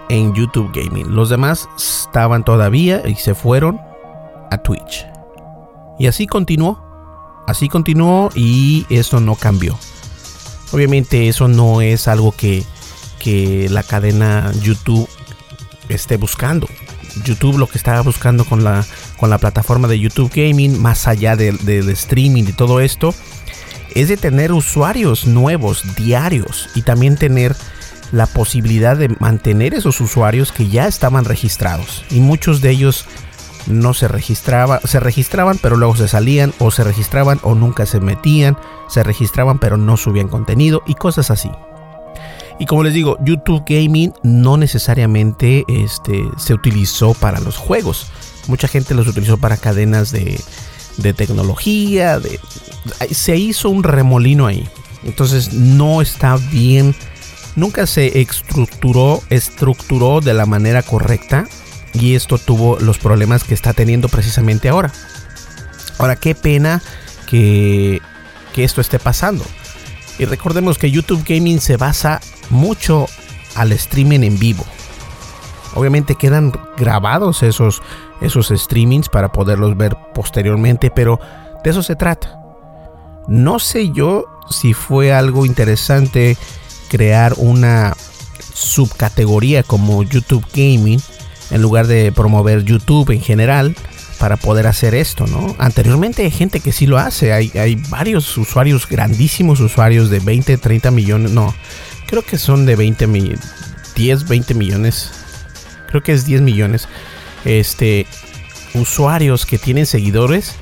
en 0.08 0.34
YouTube 0.34 0.72
Gaming. 0.74 1.14
Los 1.14 1.28
demás 1.28 1.68
estaban 1.76 2.42
todavía 2.42 3.02
y 3.06 3.14
se 3.16 3.34
fueron 3.34 3.80
a 4.50 4.58
Twitch. 4.58 5.06
Y 5.98 6.06
así 6.06 6.26
continuó. 6.26 6.82
Así 7.46 7.68
continuó 7.68 8.30
y 8.34 8.86
eso 8.88 9.20
no 9.20 9.34
cambió. 9.34 9.78
Obviamente 10.72 11.28
eso 11.28 11.48
no 11.48 11.82
es 11.82 12.08
algo 12.08 12.32
que, 12.32 12.64
que 13.18 13.68
la 13.68 13.82
cadena 13.82 14.50
YouTube 14.62 15.08
esté 15.90 16.16
buscando. 16.16 16.66
YouTube 17.24 17.58
lo 17.58 17.66
que 17.66 17.76
estaba 17.76 18.00
buscando 18.00 18.46
con 18.46 18.64
la, 18.64 18.86
con 19.22 19.30
la 19.30 19.38
plataforma 19.38 19.86
de 19.86 20.00
YouTube 20.00 20.32
Gaming, 20.34 20.82
más 20.82 21.06
allá 21.06 21.36
del, 21.36 21.60
streaming 21.90 22.42
y 22.42 22.52
todo 22.52 22.80
esto, 22.80 23.14
es 23.94 24.08
de 24.08 24.16
tener 24.16 24.50
usuarios 24.50 25.28
nuevos 25.28 25.94
diarios 25.94 26.68
y 26.74 26.82
también 26.82 27.16
tener 27.16 27.54
la 28.10 28.26
posibilidad 28.26 28.96
de 28.96 29.10
mantener 29.20 29.74
esos 29.74 30.00
usuarios 30.00 30.50
que 30.50 30.66
ya 30.66 30.88
estaban 30.88 31.24
registrados. 31.24 32.04
Y 32.10 32.18
muchos 32.18 32.62
de 32.62 32.70
ellos 32.70 33.04
no 33.68 33.94
se 33.94 34.08
registraban, 34.08 34.80
se 34.82 34.98
registraban 34.98 35.56
pero 35.62 35.76
luego 35.76 35.94
se 35.94 36.08
salían 36.08 36.52
o 36.58 36.72
se 36.72 36.82
registraban 36.82 37.38
o 37.44 37.54
nunca 37.54 37.86
se 37.86 38.00
metían, 38.00 38.58
se 38.88 39.04
registraban 39.04 39.60
pero 39.60 39.76
no 39.76 39.96
subían 39.96 40.26
contenido 40.26 40.82
y 40.84 40.96
cosas 40.96 41.30
así. 41.30 41.52
Y 42.58 42.66
como 42.66 42.82
les 42.82 42.92
digo, 42.92 43.18
YouTube 43.24 43.62
Gaming 43.68 44.14
no 44.24 44.56
necesariamente 44.56 45.64
este, 45.68 46.24
se 46.38 46.54
utilizó 46.54 47.14
para 47.14 47.38
los 47.38 47.56
juegos. 47.56 48.10
Mucha 48.48 48.68
gente 48.68 48.94
los 48.94 49.06
utilizó 49.06 49.38
para 49.38 49.56
cadenas 49.56 50.10
de, 50.12 50.40
de 50.96 51.12
tecnología. 51.12 52.20
Se 53.10 53.36
hizo 53.36 53.70
un 53.70 53.82
remolino 53.82 54.46
ahí. 54.46 54.68
Entonces 55.04 55.52
no 55.52 56.02
está 56.02 56.36
bien. 56.36 56.94
Nunca 57.56 57.86
se 57.86 58.20
estructuró, 58.20 59.22
estructuró 59.30 60.20
de 60.20 60.34
la 60.34 60.46
manera 60.46 60.82
correcta. 60.82 61.46
Y 61.94 62.14
esto 62.14 62.38
tuvo 62.38 62.78
los 62.80 62.98
problemas 62.98 63.44
que 63.44 63.54
está 63.54 63.74
teniendo 63.74 64.08
precisamente 64.08 64.68
ahora. 64.68 64.92
Ahora, 65.98 66.16
qué 66.16 66.34
pena 66.34 66.82
que, 67.28 68.00
que 68.54 68.64
esto 68.64 68.80
esté 68.80 68.98
pasando. 68.98 69.44
Y 70.18 70.24
recordemos 70.24 70.78
que 70.78 70.90
YouTube 70.90 71.24
Gaming 71.26 71.60
se 71.60 71.76
basa 71.76 72.20
mucho 72.50 73.06
al 73.54 73.72
streaming 73.72 74.20
en 74.20 74.38
vivo. 74.38 74.64
Obviamente 75.74 76.14
quedan 76.14 76.52
grabados 76.76 77.42
esos, 77.42 77.82
esos 78.22 78.48
streamings 78.48 79.08
para 79.08 79.32
poderlos 79.32 79.76
ver 79.76 79.96
posteriormente, 80.14 80.90
pero 80.90 81.20
de 81.62 81.70
eso 81.70 81.82
se 81.82 81.96
trata. 81.96 82.38
No 83.28 83.58
sé 83.58 83.90
yo 83.90 84.24
si 84.50 84.74
fue 84.74 85.12
algo 85.12 85.46
interesante 85.46 86.36
crear 86.88 87.34
una 87.36 87.94
subcategoría 88.54 89.62
como 89.62 90.02
YouTube 90.02 90.44
Gaming 90.52 91.00
en 91.50 91.62
lugar 91.62 91.86
de 91.86 92.12
promover 92.12 92.64
YouTube 92.64 93.10
en 93.10 93.20
general 93.20 93.74
para 94.18 94.36
poder 94.36 94.66
hacer 94.66 94.94
esto, 94.94 95.26
¿no? 95.26 95.56
Anteriormente 95.58 96.22
hay 96.22 96.30
gente 96.30 96.60
que 96.60 96.70
sí 96.70 96.86
lo 96.86 96.98
hace, 96.98 97.32
hay, 97.32 97.82
varios 97.88 98.36
usuarios, 98.38 98.88
grandísimos 98.88 99.58
usuarios 99.60 100.10
de 100.10 100.20
20, 100.20 100.58
30 100.58 100.90
millones, 100.92 101.32
no, 101.32 101.52
creo 102.06 102.22
que 102.22 102.38
son 102.38 102.64
de 102.64 102.76
20 102.76 103.06
millones, 103.08 103.40
10, 103.96 104.28
20 104.28 104.54
millones, 104.54 105.10
creo 105.88 106.02
que 106.02 106.12
es 106.12 106.24
10 106.24 106.40
millones, 106.42 106.86
este, 107.44 108.06
usuarios 108.74 109.46
que 109.46 109.58
tienen 109.58 109.86
seguidores 109.86 110.54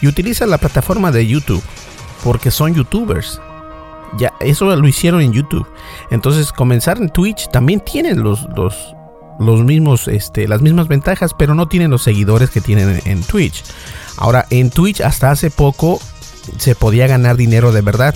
y 0.00 0.06
utilizan 0.08 0.50
la 0.50 0.58
plataforma 0.58 1.12
de 1.12 1.26
YouTube 1.26 1.62
porque 2.22 2.50
son 2.50 2.74
youtubers. 2.74 3.40
Ya, 4.18 4.34
eso 4.40 4.74
lo 4.76 4.86
hicieron 4.86 5.22
en 5.22 5.32
YouTube. 5.32 5.66
Entonces, 6.10 6.52
comenzar 6.52 6.98
en 6.98 7.08
Twitch 7.08 7.48
también 7.50 7.80
tienen 7.80 8.22
los, 8.22 8.46
los, 8.54 8.94
los 9.38 9.64
mismos, 9.64 10.06
este, 10.08 10.46
las 10.46 10.60
mismas 10.60 10.88
ventajas, 10.88 11.32
pero 11.38 11.54
no 11.54 11.66
tienen 11.66 11.90
los 11.90 12.02
seguidores 12.02 12.50
que 12.50 12.60
tienen 12.60 13.00
en 13.06 13.22
Twitch. 13.22 13.64
Ahora, 14.18 14.46
en 14.50 14.70
Twitch 14.70 15.00
hasta 15.00 15.30
hace 15.30 15.50
poco 15.50 15.98
se 16.58 16.74
podía 16.74 17.06
ganar 17.06 17.36
dinero 17.36 17.72
de 17.72 17.80
verdad 17.80 18.14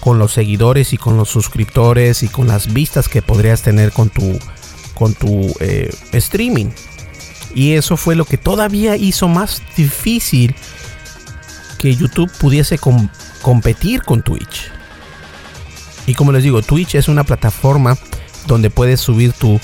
con 0.00 0.18
los 0.18 0.32
seguidores 0.32 0.92
y 0.92 0.98
con 0.98 1.16
los 1.16 1.30
suscriptores 1.30 2.22
y 2.22 2.28
con 2.28 2.46
las 2.46 2.72
vistas 2.74 3.08
que 3.08 3.22
podrías 3.22 3.62
tener 3.62 3.90
con 3.92 4.10
tu 4.10 4.38
con 4.94 5.14
tu 5.14 5.52
eh, 5.60 5.92
streaming 6.12 6.70
y 7.54 7.72
eso 7.72 7.96
fue 7.96 8.16
lo 8.16 8.24
que 8.24 8.36
todavía 8.36 8.96
hizo 8.96 9.28
más 9.28 9.62
difícil 9.76 10.54
que 11.78 11.94
YouTube 11.94 12.30
pudiese 12.38 12.78
competir 13.42 14.02
con 14.02 14.22
Twitch 14.22 14.70
y 16.06 16.14
como 16.14 16.32
les 16.32 16.42
digo 16.42 16.62
Twitch 16.62 16.94
es 16.94 17.08
una 17.08 17.24
plataforma 17.24 17.96
donde 18.46 18.70
puedes 18.70 19.00
subir 19.00 19.32
tu 19.32 19.60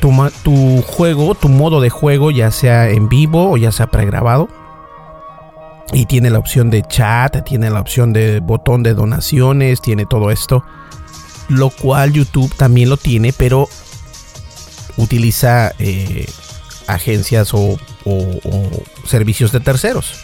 tu, 0.00 0.12
tu 0.42 0.82
juego 0.82 1.34
tu 1.34 1.48
modo 1.48 1.80
de 1.80 1.90
juego 1.90 2.30
ya 2.30 2.50
sea 2.50 2.90
en 2.90 3.08
vivo 3.08 3.50
o 3.50 3.56
ya 3.56 3.72
sea 3.72 3.86
pregrabado 3.88 4.48
y 5.92 6.06
tiene 6.06 6.30
la 6.30 6.38
opción 6.38 6.70
de 6.70 6.82
chat, 6.82 7.44
tiene 7.44 7.70
la 7.70 7.80
opción 7.80 8.12
de 8.12 8.40
botón 8.40 8.82
de 8.82 8.94
donaciones, 8.94 9.80
tiene 9.80 10.06
todo 10.06 10.30
esto. 10.30 10.64
Lo 11.48 11.70
cual 11.70 12.12
YouTube 12.12 12.52
también 12.56 12.90
lo 12.90 12.96
tiene, 12.96 13.32
pero 13.32 13.68
utiliza 14.96 15.72
eh, 15.78 16.26
agencias 16.86 17.52
o, 17.52 17.78
servicios 19.06 19.52
de 19.52 19.60
terceros. 19.60 20.20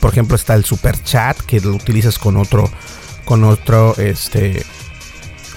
Por 0.00 0.10
ejemplo, 0.10 0.36
está 0.36 0.54
el 0.54 0.64
super 0.64 1.00
chat 1.02 1.38
que 1.38 1.60
lo 1.60 1.74
utilizas 1.74 2.18
con 2.18 2.36
otro, 2.36 2.68
con 3.24 3.44
otro, 3.44 3.94
este, 3.96 4.64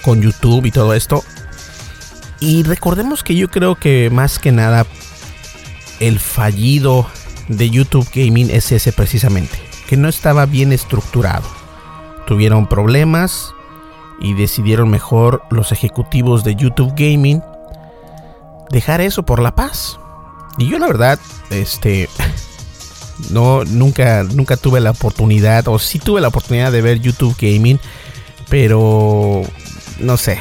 con 0.04 0.22
YouTube 0.22 0.66
y 0.66 0.72
todo 0.72 0.94
esto. 0.94 1.24
Y 2.40 2.64
recordemos 2.64 3.24
que 3.24 3.36
yo 3.36 3.50
creo 3.50 3.75
que 3.75 4.10
más 4.12 4.38
que 4.38 4.52
nada 4.52 4.86
el 6.00 6.20
fallido 6.20 7.08
de 7.48 7.70
YouTube 7.70 8.08
Gaming 8.14 8.52
es 8.52 8.72
ese 8.72 8.92
precisamente, 8.92 9.58
que 9.88 9.98
no 9.98 10.10
estaba 10.10 10.46
bien 10.46 10.72
estructurado. 10.74 11.48
Tuvieron 12.28 12.68
problemas 12.68 13.54
y 14.20 14.34
decidieron 14.34 14.90
mejor 14.90 15.44
los 15.50 15.72
ejecutivos 15.72 16.44
de 16.44 16.56
YouTube 16.56 16.94
Gaming 16.96 17.42
dejar 18.72 19.01
eso 19.01 19.24
por 19.24 19.41
la 19.41 19.55
paz. 19.55 20.00
Y 20.57 20.67
yo 20.67 20.79
la 20.79 20.88
verdad, 20.88 21.19
este 21.50 22.10
no 23.31 23.63
nunca 23.65 24.24
nunca 24.24 24.57
tuve 24.57 24.79
la 24.79 24.91
oportunidad 24.91 25.67
o 25.67 25.79
sí 25.79 26.00
tuve 26.00 26.22
la 26.22 26.29
oportunidad 26.29 26.72
de 26.72 26.81
ver 26.81 27.00
YouTube 27.00 27.36
Gaming, 27.39 27.79
pero 28.50 29.41
no 30.00 30.17
sé. 30.17 30.39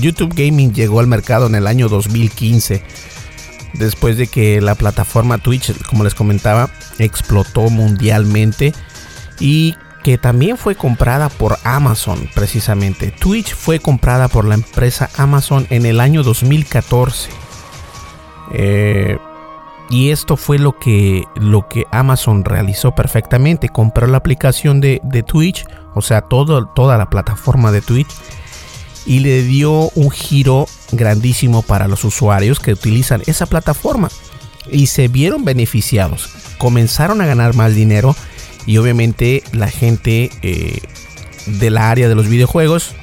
YouTube 0.00 0.34
Gaming 0.34 0.72
llegó 0.72 1.00
al 1.00 1.06
mercado 1.06 1.46
en 1.46 1.54
el 1.54 1.66
año 1.66 1.88
2015 1.88 2.82
después 3.74 4.16
de 4.16 4.26
que 4.26 4.60
la 4.60 4.74
plataforma 4.74 5.38
Twitch, 5.38 5.72
como 5.86 6.04
les 6.04 6.14
comentaba, 6.14 6.70
explotó 6.98 7.70
mundialmente 7.70 8.72
y 9.38 9.74
que 10.02 10.18
también 10.18 10.56
fue 10.56 10.74
comprada 10.74 11.28
por 11.28 11.58
Amazon 11.64 12.28
precisamente. 12.34 13.10
Twitch 13.10 13.54
fue 13.54 13.78
comprada 13.78 14.28
por 14.28 14.44
la 14.44 14.54
empresa 14.54 15.10
Amazon 15.16 15.66
en 15.70 15.86
el 15.86 16.00
año 16.00 16.22
2014. 16.22 17.30
Eh, 18.52 19.18
y 19.90 20.10
esto 20.10 20.36
fue 20.36 20.58
lo 20.58 20.78
que, 20.78 21.24
lo 21.34 21.68
que 21.68 21.84
Amazon 21.90 22.44
realizó 22.44 22.94
perfectamente. 22.94 23.68
Compró 23.68 24.06
la 24.06 24.18
aplicación 24.18 24.80
de, 24.80 25.00
Twitch, 25.26 25.64
o 25.94 26.00
sea, 26.00 26.22
todo, 26.22 26.66
toda 26.66 26.96
la 26.96 27.10
plataforma 27.10 27.72
de 27.72 27.82
Twitch 27.82 28.10
y 29.06 29.20
le 29.20 29.42
dio 29.42 29.90
un 29.94 30.10
giro 30.10 30.66
grandísimo 30.92 31.62
para 31.62 31.88
los 31.88 32.04
usuarios 32.04 32.60
que 32.60 32.72
utilizan 32.72 33.22
esa 33.26 33.46
plataforma 33.46 34.08
y 34.70 34.86
se 34.86 35.08
vieron 35.08 35.44
beneficiados. 35.44 36.28
Comenzaron 36.58 37.20
a 37.20 37.26
ganar 37.26 37.54
más 37.54 37.74
dinero 37.74 38.14
y 38.66 38.78
obviamente 38.78 39.42
la 39.52 39.68
gente 39.68 40.30
eh, 40.42 40.78
de 41.46 41.70
la 41.70 41.90
área 41.90 42.08
de 42.08 42.14
los 42.14 42.28
videojuegos 42.28 42.94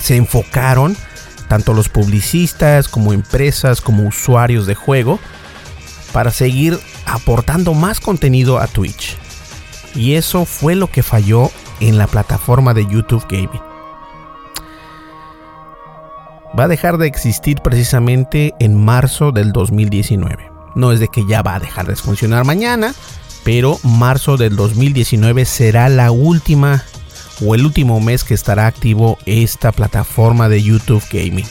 se 0.00 0.16
enfocaron, 0.16 0.96
tanto 1.48 1.74
los 1.74 1.88
publicistas 1.88 2.88
como 2.88 3.12
empresas 3.12 3.80
como 3.80 4.06
usuarios 4.06 4.66
de 4.66 4.74
juego, 4.74 5.18
para 6.12 6.30
seguir 6.30 6.78
aportando 7.06 7.74
más 7.74 8.00
contenido 8.00 8.58
a 8.58 8.66
Twitch. 8.66 9.16
Y 9.94 10.14
eso 10.14 10.44
fue 10.44 10.74
lo 10.74 10.90
que 10.90 11.02
falló 11.02 11.50
en 11.80 11.98
la 11.98 12.06
plataforma 12.06 12.74
de 12.74 12.86
YouTube 12.86 13.26
Gaming 13.28 13.72
va 16.58 16.64
a 16.64 16.68
dejar 16.68 16.98
de 16.98 17.06
existir 17.06 17.60
precisamente 17.60 18.54
en 18.58 18.82
marzo 18.82 19.32
del 19.32 19.52
2019. 19.52 20.50
No 20.74 20.92
es 20.92 21.00
de 21.00 21.08
que 21.08 21.26
ya 21.26 21.42
va 21.42 21.56
a 21.56 21.60
dejar 21.60 21.86
de 21.86 21.96
funcionar 21.96 22.44
mañana, 22.44 22.94
pero 23.44 23.78
marzo 23.82 24.36
del 24.36 24.56
2019 24.56 25.44
será 25.44 25.88
la 25.88 26.10
última 26.10 26.84
o 27.44 27.54
el 27.54 27.64
último 27.64 28.00
mes 28.00 28.24
que 28.24 28.34
estará 28.34 28.66
activo 28.66 29.18
esta 29.26 29.72
plataforma 29.72 30.48
de 30.48 30.62
YouTube 30.62 31.02
Gaming. 31.10 31.46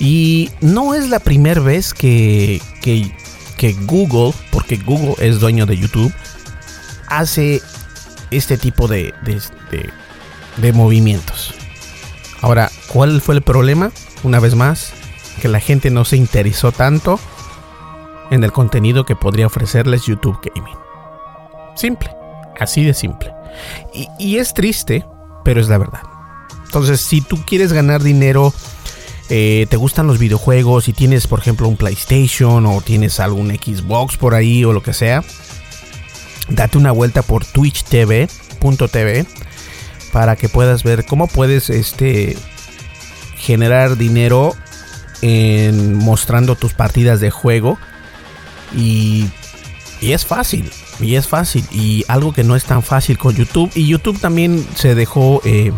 Y 0.00 0.50
no 0.60 0.94
es 0.94 1.08
la 1.08 1.18
primera 1.18 1.60
vez 1.60 1.92
que, 1.92 2.62
que, 2.80 3.72
Google, 3.86 4.32
porque 4.50 4.76
Google 4.76 5.14
es 5.18 5.40
dueño 5.40 5.66
de 5.66 5.76
YouTube, 5.76 6.12
hace 7.08 7.60
este 8.30 8.56
tipo 8.56 8.86
de, 8.86 9.12
de, 9.24 9.90
de 10.56 10.72
movimientos. 10.72 11.54
Ahora, 12.40 12.70
¿cuál 12.86 13.20
fue 13.20 13.34
el 13.34 13.42
problema? 13.42 13.90
Una 14.22 14.38
vez 14.38 14.54
más, 14.54 14.92
que 15.42 15.48
la 15.48 15.60
gente 15.60 15.90
no 15.90 16.04
se 16.04 16.16
interesó 16.16 16.70
tanto 16.72 17.18
en 18.30 18.44
el 18.44 18.52
contenido 18.52 19.04
que 19.04 19.16
podría 19.16 19.46
ofrecerles 19.46 20.06
YouTube 20.06 20.38
Gaming. 20.54 20.76
Simple, 21.74 22.10
así 22.58 22.84
de 22.84 22.94
simple. 22.94 23.32
Y, 24.18 24.36
es 24.36 24.54
triste, 24.54 25.04
pero 25.44 25.60
es 25.60 25.68
la 25.68 25.78
verdad. 25.78 26.02
Entonces, 26.66 27.00
si 27.00 27.20
tú 27.20 27.38
quieres 27.46 27.72
ganar 27.72 28.02
dinero, 28.02 28.52
eh, 29.30 29.66
te 29.70 29.76
gustan 29.76 30.06
los 30.06 30.18
videojuegos 30.18 30.88
y 30.88 30.92
tienes, 30.92 31.26
por 31.26 31.38
ejemplo, 31.40 31.68
un 31.68 31.76
PlayStation 31.76 32.66
o 32.66 32.80
tienes 32.80 33.20
algún 33.20 33.50
Xbox 33.50 34.16
por 34.16 34.34
ahí 34.34 34.64
o 34.64 34.72
lo 34.72 34.82
que 34.82 34.92
sea, 34.92 35.24
date 36.48 36.78
una 36.78 36.92
vuelta 36.92 37.22
por 37.22 37.44
twitchtv.tv 37.44 39.26
para 40.12 40.36
que 40.36 40.48
puedas 40.48 40.82
ver 40.82 41.04
cómo 41.04 41.26
puedes 41.26 41.70
este, 41.70 42.36
generar 43.36 43.96
dinero 43.96 44.54
en 45.22 45.94
mostrando 45.94 46.56
tus 46.56 46.74
partidas 46.74 47.20
de 47.20 47.30
juego. 47.30 47.78
Y, 48.74 49.28
y, 50.00 50.12
es 50.12 50.24
fácil, 50.24 50.70
y 51.00 51.14
es 51.14 51.26
fácil. 51.26 51.64
Y 51.70 52.04
algo 52.08 52.32
que 52.32 52.44
no 52.44 52.56
es 52.56 52.64
tan 52.64 52.82
fácil 52.82 53.18
con 53.18 53.34
YouTube. 53.34 53.70
Y 53.74 53.86
YouTube 53.86 54.20
también 54.20 54.66
se 54.74 54.94
dejó, 54.94 55.40
eh, 55.44 55.72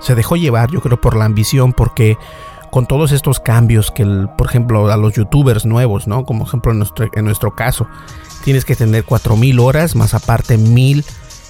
se 0.00 0.14
dejó 0.14 0.36
llevar, 0.36 0.70
yo 0.70 0.80
creo, 0.80 1.00
por 1.00 1.16
la 1.16 1.24
ambición, 1.24 1.72
porque 1.72 2.16
con 2.70 2.86
todos 2.86 3.12
estos 3.12 3.40
cambios 3.40 3.90
que, 3.90 4.04
por 4.36 4.48
ejemplo, 4.48 4.90
a 4.90 4.96
los 4.96 5.14
youtubers 5.14 5.64
nuevos, 5.64 6.06
¿no? 6.06 6.24
Como 6.24 6.44
ejemplo 6.44 6.72
en 6.72 6.78
nuestro, 6.78 7.08
en 7.12 7.24
nuestro 7.24 7.54
caso, 7.54 7.86
tienes 8.44 8.64
que 8.64 8.76
tener 8.76 9.04
4000 9.04 9.58
horas, 9.60 9.94
más 9.94 10.14
aparte 10.14 10.58
1000 10.58 11.04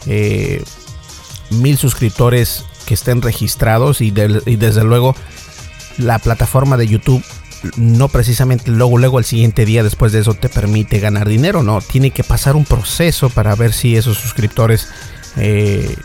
eh, 0.07 0.62
mil 1.51 1.77
suscriptores 1.79 2.64
que 2.87 2.94
estén 2.94 3.22
registrados 3.22 4.01
y, 4.01 4.11
desde 4.11 4.85
luego 4.85 5.14
la 5.99 6.18
plataforma 6.18 6.77
de 6.77 6.88
YouTube 6.88 7.25
no 7.77 8.09
precisamente 8.09 8.71
luego 8.71 8.99
luego 8.99 9.19
al 9.19 9.25
siguiente 9.25 9.65
día 9.65 9.83
después 9.83 10.13
de 10.13 10.21
eso 10.21 10.35
te 10.35 10.49
permite 10.49 10.99
ganar 10.99 11.29
dinero 11.29 11.63
no 11.63 11.81
tiene 11.81 12.11
que 12.11 12.25
pasar 12.25 12.57
un 12.57 12.65
proceso 12.65 13.31
para 13.31 13.55
ver 13.55 13.73
si 13.73 13.97
esos 13.97 14.19
suscriptores 14.19 14.89
eh, 15.37 15.97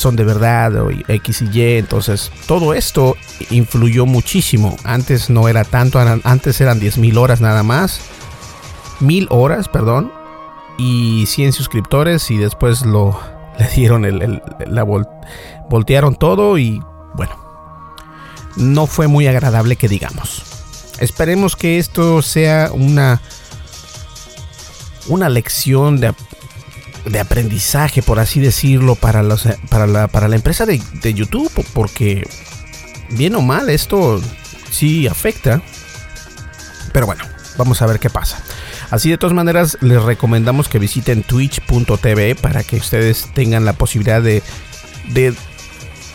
son 0.00 0.16
de 0.16 0.24
verdad 0.24 0.72
x 1.08 1.42
y 1.42 1.58
y. 1.58 1.62
Entonces 1.76 2.32
todo 2.46 2.72
esto 2.72 3.16
influyó 3.50 4.06
muchísimo. 4.06 4.76
Antes 4.82 5.28
no 5.28 5.46
era 5.46 5.64
tanto 5.64 5.98
antes 5.98 6.60
eran 6.60 6.80
10 6.80 6.98
mil 6.98 7.18
horas 7.18 7.40
nada 7.40 7.62
más 7.62 8.00
mil 9.00 9.26
horas 9.30 9.68
perdón 9.68 10.12
y 10.78 11.24
100 11.26 11.52
suscriptores 11.52 12.30
y 12.30 12.36
después 12.36 12.82
lo 12.82 13.18
le 13.58 13.68
dieron 13.68 14.04
el, 14.04 14.42
la 14.66 14.84
voltearon 15.68 16.14
todo 16.14 16.58
y 16.58 16.82
bueno, 17.14 17.36
no 18.56 18.86
fue 18.86 19.06
muy 19.06 19.26
agradable 19.26 19.76
que 19.76 19.88
digamos. 19.88 20.59
Esperemos 21.00 21.56
que 21.56 21.78
esto 21.78 22.22
sea 22.22 22.70
una 22.72 23.20
una 25.08 25.28
lección 25.28 25.98
de, 25.98 26.14
de 27.04 27.20
aprendizaje, 27.20 28.02
por 28.02 28.18
así 28.20 28.40
decirlo, 28.40 28.94
para, 28.94 29.22
los, 29.22 29.48
para, 29.68 29.86
la, 29.86 30.08
para 30.08 30.28
la 30.28 30.36
empresa 30.36 30.66
de, 30.66 30.80
de 31.02 31.14
YouTube, 31.14 31.50
porque 31.72 32.28
bien 33.10 33.34
o 33.34 33.40
mal 33.40 33.68
esto 33.70 34.20
sí 34.70 35.06
afecta. 35.08 35.62
Pero 36.92 37.06
bueno, 37.06 37.24
vamos 37.56 37.82
a 37.82 37.86
ver 37.86 37.98
qué 37.98 38.10
pasa. 38.10 38.42
Así 38.90 39.08
de 39.10 39.18
todas 39.18 39.34
maneras 39.34 39.78
les 39.80 40.02
recomendamos 40.02 40.68
que 40.68 40.78
visiten 40.78 41.22
twitch.tv 41.22 42.34
para 42.34 42.64
que 42.64 42.76
ustedes 42.76 43.28
tengan 43.34 43.64
la 43.64 43.72
posibilidad 43.72 44.20
de, 44.20 44.42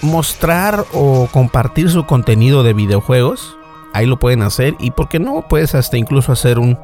mostrar 0.02 0.86
o 0.94 1.28
compartir 1.32 1.90
su 1.90 2.06
contenido 2.06 2.64
de 2.64 2.74
videojuegos, 2.74 3.58
ahí 3.96 4.06
lo 4.06 4.20
pueden 4.20 4.42
hacer. 4.42 4.76
Y 4.80 4.92
por 4.92 5.10
qué 5.10 5.20
no, 5.20 5.46
puedes 5.48 5.74
hasta 5.74 5.98
incluso 5.98 6.32
hacer 6.32 6.60
un, 6.60 6.78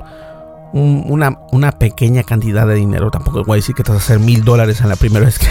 una, 0.74 1.38
una, 1.52 1.72
pequeña 1.74 2.24
cantidad 2.24 2.66
de 2.66 2.76
dinero. 2.76 3.12
Tampoco 3.12 3.44
voy 3.44 3.56
a 3.56 3.58
decir 3.58 3.76
que 3.76 3.84
te 3.84 3.92
vas 3.92 4.02
a 4.02 4.04
hacer 4.04 4.20
mil 4.20 4.44
dólares 4.44 4.82
en 4.82 4.90
la 4.90 4.96
primera 4.96 5.26
vez 5.26 5.38
que. 5.38 5.48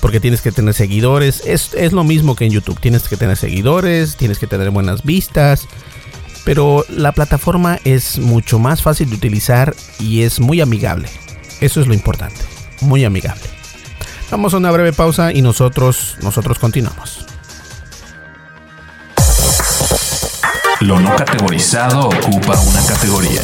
porque 0.00 0.20
tienes 0.20 0.42
que 0.42 0.52
tener 0.52 0.74
seguidores. 0.74 1.42
Es, 1.46 1.72
es 1.74 1.92
lo 1.92 2.04
mismo 2.04 2.34
que 2.34 2.44
en 2.44 2.50
YouTube. 2.50 2.80
Tienes 2.80 3.08
que 3.08 3.16
tener 3.16 3.36
seguidores, 3.36 4.16
tienes 4.16 4.38
que 4.38 4.46
tener 4.46 4.70
buenas 4.70 5.04
vistas. 5.04 5.66
Pero 6.44 6.84
la 6.88 7.12
plataforma 7.12 7.78
es 7.84 8.18
mucho 8.18 8.58
más 8.58 8.82
fácil 8.82 9.08
de 9.10 9.16
utilizar 9.16 9.76
y 10.00 10.22
es 10.22 10.40
muy 10.40 10.60
amigable. 10.60 11.08
Eso 11.60 11.80
es 11.80 11.86
lo 11.86 11.94
importante. 11.94 12.40
Muy 12.80 13.04
amigable. 13.04 13.44
Vamos 14.32 14.52
a 14.54 14.56
una 14.56 14.72
breve 14.72 14.92
pausa 14.92 15.32
y 15.32 15.42
nosotros, 15.42 16.16
nosotros 16.22 16.58
continuamos. 16.58 17.21
Lo 20.82 20.98
no 20.98 21.14
categorizado 21.14 22.08
ocupa 22.08 22.60
una 22.60 22.84
categoría. 22.88 23.40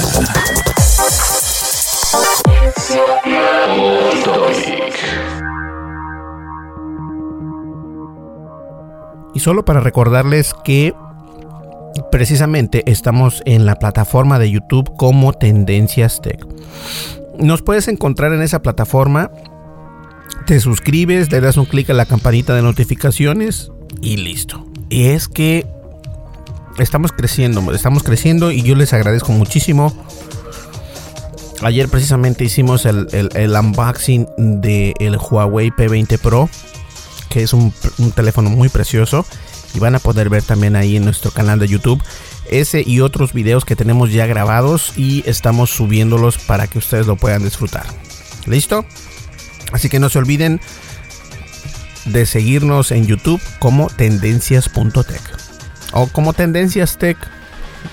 Y 9.35 9.39
solo 9.39 9.65
para 9.65 9.79
recordarles 9.79 10.53
que 10.65 10.95
precisamente 12.11 12.83
estamos 12.91 13.41
en 13.47 13.67
la 13.67 13.77
plataforma 13.77 14.41
de 14.41 14.51
YouTube 14.51 14.97
como 14.97 15.33
Tendencias 15.33 16.21
Tech. 16.21 16.45
Nos 17.39 17.63
puedes 17.63 17.87
encontrar 17.87 18.33
en 18.33 18.43
esa 18.43 18.63
plataforma, 18.63 19.31
te 20.47 20.59
suscribes, 20.59 21.31
le 21.31 21.41
das 21.41 21.57
un 21.57 21.67
clic 21.67 21.89
a 21.91 21.95
la 21.95 22.07
campanita 22.07 22.57
de 22.57 22.63
notificaciones 22.63 23.71
y 24.03 24.17
listo. 24.17 24.67
Y 24.89 25.11
es 25.11 25.29
que 25.29 25.78
estamos 26.79 27.13
creciendo, 27.13 27.73
estamos 27.73 28.03
creciendo 28.03 28.51
y 28.51 28.63
yo 28.63 28.75
les 28.75 28.93
agradezco 28.93 29.33
muchísimo. 29.33 29.93
Ayer 31.63 31.89
precisamente 31.89 32.45
hicimos 32.45 32.87
el, 32.87 33.09
unboxing 33.35 34.27
del 34.61 35.19
Huawei 35.19 35.71
P20 35.71 36.19
Pro, 36.19 36.49
que 37.29 37.43
es 37.43 37.53
un 37.53 37.73
teléfono 38.15 38.51
muy 38.51 38.69
precioso 38.69 39.27
y 39.75 39.79
van 39.79 39.95
a 39.95 39.99
poder 39.99 40.29
ver 40.29 40.43
también 40.43 40.77
ahí 40.77 40.97
en 40.97 41.05
nuestro 41.05 41.31
canal 41.31 41.59
de 41.59 41.69
YouTube 41.69 42.03
ese 42.51 42.83
y 42.85 43.01
otros 43.01 43.33
videos 43.33 43.65
que 43.65 43.77
tenemos 43.77 44.13
ya 44.13 44.27
grabados 44.27 44.93
y 44.97 45.23
estamos 45.27 45.71
subiéndolos 45.71 46.39
para 46.39 46.67
que 46.67 46.79
ustedes 46.79 47.07
lo 47.07 47.17
puedan 47.17 47.43
disfrutar. 47.43 47.87
¿Listo? 48.47 48.85
Así 49.73 49.89
que 49.89 50.01
no 50.01 50.09
se 50.09 50.19
olviden 50.19 50.61
de 52.07 52.25
seguirnos 52.25 52.91
en 52.91 53.07
YouTube 53.07 53.41
como 53.59 53.89
tendencias.tech 53.89 55.48
o 55.93 56.07
como 56.09 56.33
tendencias 56.33 56.99
tech, 56.99 57.17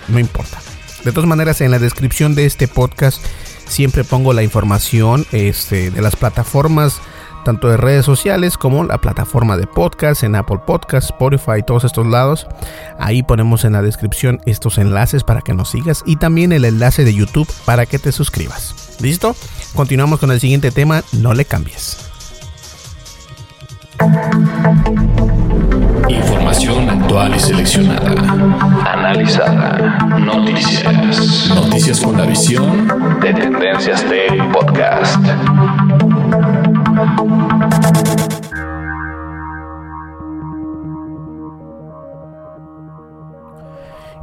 no 0.08 0.20
importa. 0.20 0.60
De 1.04 1.12
todas 1.12 1.28
maneras, 1.28 1.62
en 1.62 1.72
la 1.72 1.80
descripción 1.80 2.36
de 2.36 2.46
este 2.46 2.68
podcast 2.68 3.24
siempre 3.68 4.04
pongo 4.04 4.34
la 4.34 4.44
información 4.44 5.26
este, 5.32 5.92
de 5.92 6.02
las 6.02 6.16
plataformas 6.16 7.02
tanto 7.46 7.70
de 7.70 7.78
redes 7.78 8.04
sociales 8.04 8.58
como 8.58 8.84
la 8.84 8.98
plataforma 8.98 9.56
de 9.56 9.68
podcast 9.68 10.24
en 10.24 10.36
Apple 10.36 10.60
Podcast, 10.66 11.12
Spotify, 11.12 11.64
todos 11.66 11.86
estos 11.86 12.06
lados. 12.06 12.48
Ahí 13.00 13.24
ponemos 13.24 13.64
en 13.64 13.74
la 13.74 13.82
descripción 13.82 14.42
estos 14.46 14.78
enlaces 14.78 15.24
para 15.24 15.42
que 15.42 15.54
nos 15.54 15.70
sigas 15.70 16.04
y 16.06 16.18
también 16.18 16.52
el 16.52 16.66
enlace 16.66 17.06
de 17.06 17.14
YouTube 17.14 17.48
para 17.64 17.86
que 17.86 18.00
te 18.00 18.12
suscribas. 18.12 18.98
¿Listo? 19.00 19.36
Continuamos 19.76 20.20
con 20.20 20.32
el 20.32 20.42
siguiente 20.42 20.72
tema, 20.72 21.04
no 21.14 21.34
le 21.34 21.46
cambies. 21.46 21.98
Información 26.10 26.90
actual 26.90 27.36
y 27.36 27.40
seleccionada. 27.40 28.12
Analizada. 28.94 29.98
Noticias. 30.20 31.50
Noticias 31.50 32.00
con 32.00 32.18
la 32.18 32.26
visión 32.26 33.20
de 33.22 33.34
Tendencias 33.34 34.04
Tech 34.06 34.52
Podcast. 34.52 35.20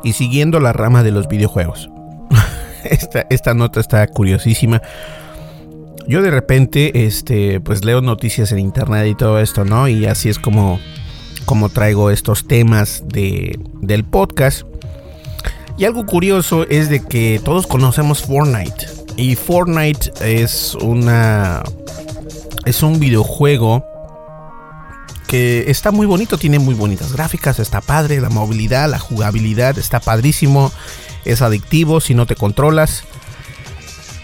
Y 0.05 0.13
siguiendo 0.13 0.61
la 0.61 0.73
rama 0.73 1.03
de 1.03 1.11
los 1.11 1.29
videojuegos. 1.29 1.91
esta, 2.85 3.27
esta 3.29 3.55
nota 3.55 3.81
está 3.81 4.07
curiosísima. 4.07 4.83
Yo 6.07 6.23
de 6.23 6.31
repente, 6.31 7.07
este, 7.07 7.61
pues 7.61 7.85
leo 7.85 8.01
noticias 8.01 8.53
en 8.53 8.59
internet 8.59 9.07
y 9.09 9.15
todo 9.15 9.39
esto, 9.41 9.65
¿no? 9.65 9.89
Y 9.89 10.07
así 10.07 10.29
es 10.29 10.39
como, 10.39 10.81
como 11.45 11.69
traigo 11.69 12.11
estos 12.11 12.47
temas 12.47 13.03
de, 13.07 13.59
del 13.81 14.05
podcast. 14.05 14.63
Y 15.79 15.85
algo 15.85 16.07
curioso 16.07 16.67
es 16.69 16.89
de 16.89 17.05
que 17.05 17.41
todos 17.45 17.67
conocemos 17.67 18.23
Fortnite. 18.23 18.87
Y 19.17 19.37
Fortnite 19.37 20.13
es 20.21 20.75
una. 20.77 21.63
Es 22.65 22.83
un 22.83 23.01
videojuego 23.01 23.85
que 25.27 25.71
está 25.71 25.91
muy 25.91 26.07
bonito, 26.07 26.37
tiene 26.37 26.59
muy 26.59 26.75
bonitas 26.75 27.13
gráficas, 27.13 27.59
está 27.59 27.81
padre, 27.81 28.21
la 28.21 28.29
movilidad, 28.29 28.89
la 28.91 28.99
jugabilidad 28.99 29.79
está 29.79 29.99
padrísimo, 29.99 30.71
es 31.25 31.41
adictivo 31.41 32.01
si 32.01 32.15
no 32.15 32.27
te 32.27 32.37
controlas. 32.37 33.05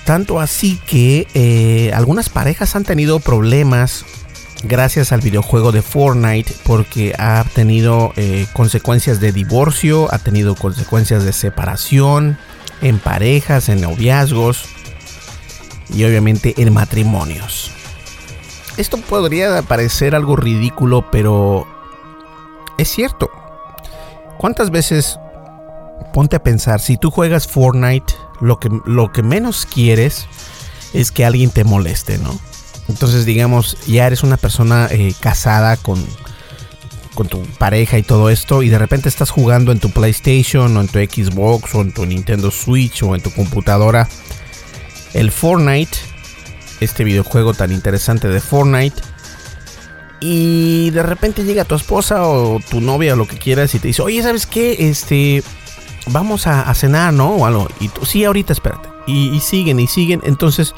Tanto 0.05 0.39
así 0.39 0.79
que 0.87 1.27
eh, 1.35 1.93
algunas 1.95 2.29
parejas 2.29 2.77
han 2.77 2.85
tenido 2.85 3.21
problemas 3.21 4.05
gracias 4.63 5.13
al 5.13 5.21
videojuego 5.21 5.73
de 5.73 5.83
Fortnite 5.83 6.55
porque 6.65 7.15
ha 7.19 7.45
tenido 7.55 8.13
eh, 8.17 8.47
consecuencias 8.53 9.21
de 9.21 9.33
divorcio, 9.33 10.13
ha 10.13 10.19
tenido 10.19 10.55
consecuencias 10.55 11.25
de 11.25 11.33
separación 11.33 12.39
en 12.83 12.99
parejas, 12.99 13.69
en 13.69 13.81
noviazgos 13.81 14.65
y 15.93 16.05
obviamente 16.05 16.55
en 16.57 16.73
matrimonios. 16.73 17.71
Esto 18.77 18.99
podría 18.99 19.63
parecer 19.63 20.15
algo 20.15 20.37
ridículo, 20.37 21.11
pero 21.11 21.67
es 22.79 22.89
cierto. 22.89 23.31
¿Cuántas 24.39 24.71
veces 24.71 25.19
ponte 26.13 26.37
a 26.37 26.43
pensar, 26.43 26.81
si 26.81 26.97
tú 26.97 27.11
juegas 27.11 27.49
Fortnite, 27.49 28.15
lo 28.41 28.59
que, 28.59 28.69
lo 28.87 29.13
que 29.13 29.23
menos 29.23 29.67
quieres 29.67 30.27
es 30.93 31.11
que 31.11 31.25
alguien 31.25 31.51
te 31.51 31.65
moleste, 31.65 32.19
¿no? 32.19 32.39
Entonces, 32.89 33.27
digamos, 33.27 33.77
ya 33.87 34.07
eres 34.07 34.23
una 34.23 34.37
persona 34.37 34.89
eh, 34.91 35.15
casada 35.21 35.77
con, 35.77 36.05
con 37.15 37.29
tu 37.29 37.43
pareja 37.59 37.99
y 37.99 38.03
todo 38.03 38.31
esto, 38.31 38.63
y 38.63 38.69
de 38.69 38.79
repente 38.79 39.09
estás 39.09 39.31
jugando 39.31 39.73
en 39.73 39.81
tu 39.81 39.91
PlayStation 39.91 40.77
o 40.77 40.81
en 40.81 40.89
tu 40.89 40.99
Xbox 40.99 41.75
o 41.75 41.83
en 41.83 41.93
tu 41.93 42.07
Nintendo 42.07 42.51
Switch 42.51 43.03
o 43.03 43.15
en 43.15 43.23
tu 43.23 43.31
computadora 43.31 44.09
el 45.15 45.31
Fortnite 45.31 45.99
este 46.81 47.05
videojuego 47.05 47.55
tan 47.55 47.73
interesante 47.73 48.29
de 48.29 48.41
Fortnite. 48.41 49.03
Y 50.21 50.91
de 50.91 51.03
repente 51.03 51.45
llega 51.45 51.65
tu 51.65 51.75
esposa 51.75 52.27
o 52.27 52.61
tu 52.71 52.81
novia 52.81 53.13
o 53.15 53.17
lo 53.17 53.27
que 53.27 53.39
quieras 53.39 53.75
y 53.75 53.79
te 53.79 53.89
dice, 53.89 54.03
oye, 54.03 54.23
¿sabes 54.23 54.47
qué? 54.47 54.77
Este, 54.91 55.45
vamos 56.07 56.47
a, 56.47 56.73
cenar, 56.75 57.13
¿no? 57.13 57.31
O 57.31 57.47
algo. 57.47 57.69
Y 57.79 57.89
tú, 57.89 58.05
sí, 58.05 58.25
ahorita 58.25 58.53
espérate. 58.53 58.89
Y, 59.07 59.41
siguen 59.41 59.79
y 59.81 59.87
siguen. 59.87 60.21
Entonces, 60.25 60.75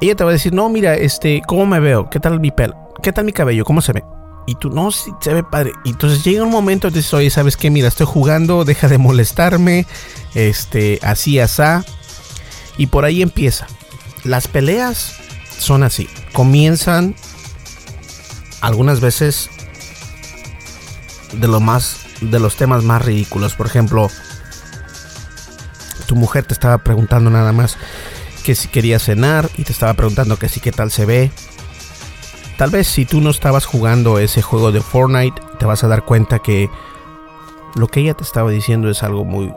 ella 0.00 0.14
te 0.14 0.24
va 0.24 0.30
a 0.30 0.32
decir, 0.32 0.52
no, 0.52 0.68
mira, 0.68 0.94
este, 0.94 1.42
¿cómo 1.46 1.66
me 1.66 1.80
veo? 1.80 2.10
¿Qué 2.10 2.20
tal 2.20 2.40
mi 2.40 2.50
pelo? 2.50 2.74
¿Qué 3.02 3.12
tal 3.12 3.24
mi 3.24 3.32
cabello? 3.32 3.64
¿Cómo 3.64 3.80
se 3.80 3.92
ve? 3.92 4.04
Y 4.46 4.56
tú, 4.56 4.70
no, 4.70 4.90
sí, 4.90 5.10
se 5.20 5.32
ve 5.32 5.42
padre. 5.42 5.72
Y 5.84 5.90
entonces 5.90 6.22
llega 6.22 6.44
un 6.44 6.50
momento 6.50 6.88
y 6.88 6.90
dices, 6.90 7.14
oye, 7.14 7.30
¿sabes 7.30 7.56
qué? 7.56 7.70
Mira, 7.70 7.88
estoy 7.88 8.06
jugando, 8.06 8.64
deja 8.64 8.88
de 8.88 8.98
molestarme. 8.98 9.86
Este, 10.34 10.98
así, 11.02 11.38
asá. 11.38 11.84
Y 12.76 12.88
por 12.88 13.04
ahí 13.04 13.22
empieza 13.22 13.66
las 14.24 14.48
peleas 14.48 15.14
son 15.58 15.82
así. 15.82 16.08
Comienzan 16.32 17.14
algunas 18.60 19.00
veces 19.00 19.50
de 21.32 21.46
lo 21.46 21.60
más 21.60 22.00
de 22.20 22.40
los 22.40 22.56
temas 22.56 22.82
más 22.82 23.04
ridículos. 23.04 23.54
Por 23.54 23.66
ejemplo, 23.66 24.10
tu 26.06 26.16
mujer 26.16 26.44
te 26.44 26.54
estaba 26.54 26.78
preguntando 26.78 27.30
nada 27.30 27.52
más 27.52 27.76
que 28.44 28.54
si 28.54 28.68
quería 28.68 29.00
cenar 29.00 29.50
y 29.58 29.64
te 29.64 29.72
estaba 29.72 29.94
preguntando 29.94 30.38
que 30.38 30.48
si 30.48 30.60
qué 30.60 30.70
tal 30.70 30.90
se 30.90 31.06
ve. 31.06 31.30
Tal 32.56 32.70
vez 32.70 32.86
si 32.86 33.04
tú 33.04 33.20
no 33.20 33.30
estabas 33.30 33.64
jugando 33.64 34.20
ese 34.20 34.40
juego 34.40 34.70
de 34.70 34.80
Fortnite, 34.80 35.42
te 35.58 35.66
vas 35.66 35.82
a 35.82 35.88
dar 35.88 36.04
cuenta 36.04 36.38
que 36.38 36.70
lo 37.74 37.88
que 37.88 38.00
ella 38.00 38.14
te 38.14 38.22
estaba 38.22 38.50
diciendo 38.50 38.88
es 38.88 39.02
algo 39.02 39.24
muy 39.24 39.52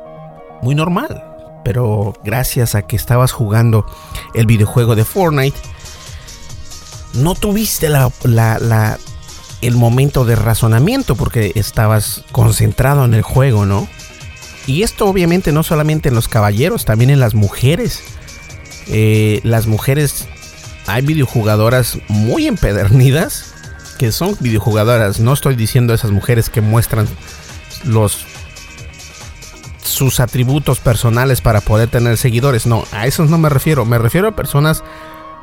muy 0.64 0.74
normal 0.74 1.28
pero 1.68 2.14
gracias 2.24 2.76
a 2.76 2.84
que 2.84 2.96
estabas 2.96 3.34
jugando 3.34 3.86
el 4.34 4.46
videojuego 4.46 4.96
de 4.96 5.04
Fortnite, 5.04 5.58
no 7.14 7.36
tuviste 7.36 7.90
la, 7.90 8.10
el 9.62 9.76
momento 9.76 10.24
de 10.24 10.38
razonamiento 10.38 11.18
porque 11.18 11.52
estabas 11.56 12.24
concentrado 12.32 13.04
en 13.04 13.14
el 13.14 13.22
juego, 13.22 13.66
¿no? 13.66 13.86
Y 14.66 14.84
esto 14.84 15.08
obviamente 15.08 15.52
no 15.52 15.62
solamente 15.62 16.08
en 16.08 16.16
los 16.16 16.30
caballeros, 16.30 16.86
también 16.86 17.10
en 17.10 17.20
las 17.20 17.36
mujeres. 17.36 18.02
Eh, 18.90 19.42
las 19.44 19.68
mujeres, 19.68 20.28
hay 20.86 21.06
videojugadoras 21.06 21.98
muy 22.08 22.48
empedernidas 22.48 23.54
que 23.98 24.12
son 24.12 24.38
videojugadoras, 24.40 25.20
no 25.20 25.34
estoy 25.34 25.56
diciendo 25.56 25.94
esas 25.94 26.12
mujeres 26.12 26.50
que 26.50 26.62
muestran 26.62 27.08
los 27.84 28.26
sus 29.82 30.20
atributos 30.20 30.80
personales 30.80 31.42
para 31.42 31.62
poder 31.62 31.90
tener 31.90 32.18
seguidores, 32.18 32.68
no, 32.68 32.84
a 32.92 33.08
esos 33.08 33.30
no 33.30 33.38
me 33.38 33.50
refiero, 33.50 33.86
me 33.86 33.98
refiero 33.98 34.28
a 34.28 34.36
personas 34.36 34.84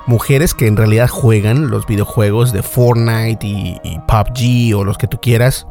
mujeres 0.06 0.54
que 0.54 0.66
en 0.66 0.76
realidad 0.76 1.08
juegan 1.08 1.70
los 1.70 1.86
videojuegos 1.86 2.52
de 2.52 2.62
Fortnite 2.62 3.44
y, 3.46 3.80
PUBG 4.06 4.76
o 4.76 4.84
los 4.84 4.98
que 4.98 5.08
tú 5.08 5.20
quieras. 5.20 5.66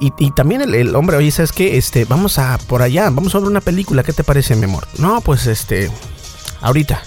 Y, 0.00 0.32
también 0.32 0.62
el, 0.62 0.96
hombre, 0.96 1.16
oye, 1.16 1.30
¿sabes 1.30 1.52
qué? 1.52 1.76
Este, 1.76 2.04
vamos 2.06 2.36
a 2.40 2.58
por 2.66 2.82
allá, 2.82 3.04
vamos 3.10 3.36
a 3.36 3.38
ver 3.38 3.46
una 3.46 3.60
película, 3.60 4.02
¿qué 4.02 4.12
te 4.12 4.24
parece, 4.24 4.56
mi 4.56 4.64
amor? 4.64 4.88
No, 4.98 5.20
pues 5.20 5.46
este, 5.46 5.92
ahorita. 6.62 7.02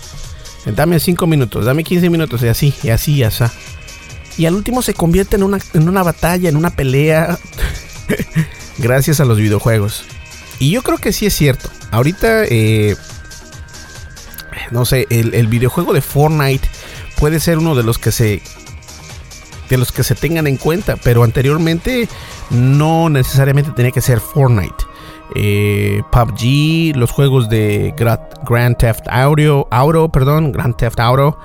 Dame 0.66 1.00
5 1.00 1.28
minutos, 1.28 1.66
dame 1.66 1.84
15 1.84 2.10
minutos, 2.10 2.42
y 2.42 2.48
así, 2.48 2.74
y 2.84 2.90
así, 2.90 3.14
y 3.14 3.24
así. 3.24 3.44
Y 4.38 4.46
al 4.46 4.56
último 4.56 4.82
se 4.82 4.94
convierte 4.94 5.36
en 5.36 5.44
una, 5.44 5.60
en 5.74 5.88
una 5.88 6.04
batalla, 6.04 6.50
en 6.50 6.58
una 6.58 6.72
pelea. 6.72 7.38
gracias 8.78 9.20
a 9.20 9.26
los 9.26 9.38
videojuegos. 9.38 10.04
Y 10.60 10.72
yo 10.72 10.84
creo 10.84 10.98
que 10.98 11.12
sí 11.12 11.26
es 11.26 11.34
cierto. 11.34 11.70
Ahorita, 11.92 12.46
eh, 12.46 12.96
no 14.72 14.86
sé, 14.86 15.08
el, 15.10 15.48
videojuego 15.48 15.94
de 15.94 16.02
Fortnite 16.02 16.68
puede 17.18 17.40
ser 17.40 17.58
uno 17.58 17.76
de 17.76 17.84
los 17.84 17.98
que 17.98 18.12
se 18.12 18.42
de 19.70 19.78
los 19.78 19.92
que 19.92 20.04
se 20.04 20.14
tengan 20.14 20.46
en 20.46 20.58
cuenta, 20.58 20.96
pero 20.96 21.24
anteriormente 21.24 22.08
no 22.52 23.10
necesariamente 23.10 23.72
tenía 23.72 23.92
que 23.92 24.02
ser 24.02 24.20
Fortnite. 24.20 24.76
Eh, 25.34 26.04
PUBG, 26.12 26.96
los 26.96 27.12
juegos 27.12 27.50
de 27.50 27.96
Grand 27.98 28.78
Theft 28.78 29.08
Auto, 29.10 29.68
Auto, 29.72 30.10
perdón, 30.10 30.52
Grand 30.52 30.76
Theft 30.76 31.00
Auto, 31.00 31.38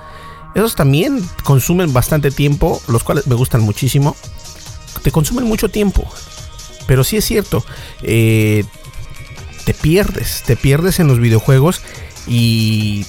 esos 0.53 0.75
también 0.75 1.27
consumen 1.43 1.93
bastante 1.93 2.29
tiempo, 2.29 2.81
los 2.87 3.03
cuales 3.03 3.25
me 3.27 3.35
gustan 3.35 3.61
muchísimo. 3.61 4.15
Te 5.01 5.11
consumen 5.11 5.45
mucho 5.45 5.69
tiempo, 5.69 6.07
pero 6.85 7.03
sí 7.03 7.17
es 7.17 7.25
cierto, 7.25 7.63
eh, 8.03 8.65
te 9.65 9.73
pierdes, 9.73 10.43
te 10.45 10.55
pierdes 10.55 10.99
en 10.99 11.07
los 11.07 11.19
videojuegos 11.19 11.81
y, 12.27 13.05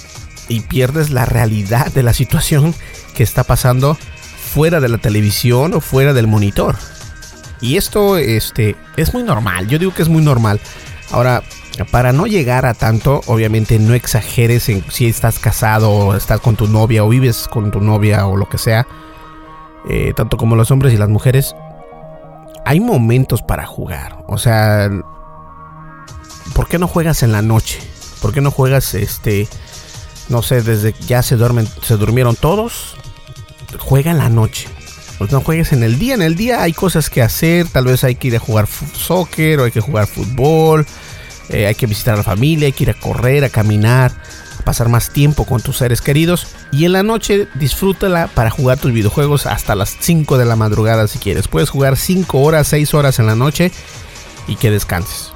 pierdes 0.69 1.09
la 1.09 1.25
realidad 1.25 1.91
de 1.91 2.03
la 2.03 2.13
situación 2.13 2.75
que 3.15 3.23
está 3.23 3.43
pasando 3.43 3.97
fuera 4.53 4.79
de 4.79 4.87
la 4.87 4.99
televisión 4.99 5.73
o 5.73 5.81
fuera 5.81 6.13
del 6.13 6.27
monitor. 6.27 6.77
Y 7.63 7.77
esto 7.77 8.17
este, 8.17 8.75
es 8.97 9.13
muy 9.13 9.23
normal, 9.23 9.67
yo 9.69 9.79
digo 9.79 9.93
que 9.93 10.01
es 10.01 10.09
muy 10.09 10.21
normal. 10.21 10.59
Ahora, 11.11 11.41
para 11.91 12.11
no 12.11 12.27
llegar 12.27 12.65
a 12.65 12.73
tanto, 12.73 13.21
obviamente 13.27 13.79
no 13.79 13.93
exageres 13.93 14.67
en 14.67 14.83
si 14.91 15.07
estás 15.07 15.39
casado 15.39 15.89
o 15.89 16.13
estás 16.13 16.41
con 16.41 16.57
tu 16.57 16.67
novia 16.67 17.05
o 17.05 17.09
vives 17.09 17.47
con 17.47 17.71
tu 17.71 17.79
novia 17.79 18.27
o 18.27 18.35
lo 18.35 18.49
que 18.49 18.57
sea. 18.57 18.85
Eh, 19.89 20.11
tanto 20.13 20.35
como 20.35 20.57
los 20.57 20.71
hombres 20.71 20.93
y 20.93 20.97
las 20.97 21.07
mujeres, 21.07 21.55
hay 22.65 22.81
momentos 22.81 23.41
para 23.41 23.65
jugar. 23.65 24.25
O 24.27 24.37
sea, 24.37 24.89
¿por 26.53 26.67
qué 26.67 26.77
no 26.77 26.89
juegas 26.89 27.23
en 27.23 27.31
la 27.31 27.41
noche? 27.41 27.79
¿Por 28.21 28.33
qué 28.33 28.41
no 28.41 28.51
juegas 28.51 28.93
este 28.93 29.47
no 30.27 30.41
sé, 30.41 30.61
desde 30.61 30.93
ya 31.07 31.23
se 31.23 31.37
duermen, 31.37 31.65
se 31.81 31.95
durmieron 31.95 32.35
todos? 32.35 32.95
Juega 33.79 34.11
en 34.11 34.17
la 34.17 34.27
noche. 34.27 34.67
Pues 35.17 35.31
no 35.31 35.41
juegues 35.41 35.71
en 35.71 35.83
el 35.83 35.99
día, 35.99 36.15
en 36.15 36.21
el 36.21 36.35
día 36.35 36.61
hay 36.61 36.73
cosas 36.73 37.09
que 37.09 37.21
hacer, 37.21 37.67
tal 37.67 37.85
vez 37.85 38.03
hay 38.03 38.15
que 38.15 38.29
ir 38.29 38.35
a 38.35 38.39
jugar 38.39 38.67
soccer 38.67 39.59
o 39.59 39.65
hay 39.65 39.71
que 39.71 39.79
jugar 39.79 40.07
fútbol, 40.07 40.85
eh, 41.49 41.67
hay 41.67 41.75
que 41.75 41.85
visitar 41.85 42.15
a 42.15 42.17
la 42.17 42.23
familia, 42.23 42.65
hay 42.65 42.71
que 42.71 42.83
ir 42.83 42.89
a 42.89 42.93
correr, 42.93 43.43
a 43.43 43.49
caminar, 43.49 44.11
a 44.59 44.63
pasar 44.63 44.89
más 44.89 45.11
tiempo 45.11 45.45
con 45.45 45.61
tus 45.61 45.77
seres 45.77 46.01
queridos 46.01 46.47
y 46.71 46.85
en 46.85 46.93
la 46.93 47.03
noche 47.03 47.47
disfrútala 47.55 48.27
para 48.27 48.49
jugar 48.49 48.79
tus 48.79 48.91
videojuegos 48.91 49.45
hasta 49.45 49.75
las 49.75 49.95
5 49.99 50.37
de 50.37 50.45
la 50.45 50.55
madrugada 50.55 51.07
si 51.07 51.19
quieres. 51.19 51.47
Puedes 51.47 51.69
jugar 51.69 51.95
5 51.95 52.39
horas, 52.41 52.67
6 52.67 52.93
horas 52.93 53.19
en 53.19 53.27
la 53.27 53.35
noche 53.35 53.71
y 54.47 54.55
que 54.55 54.71
descanses. 54.71 55.31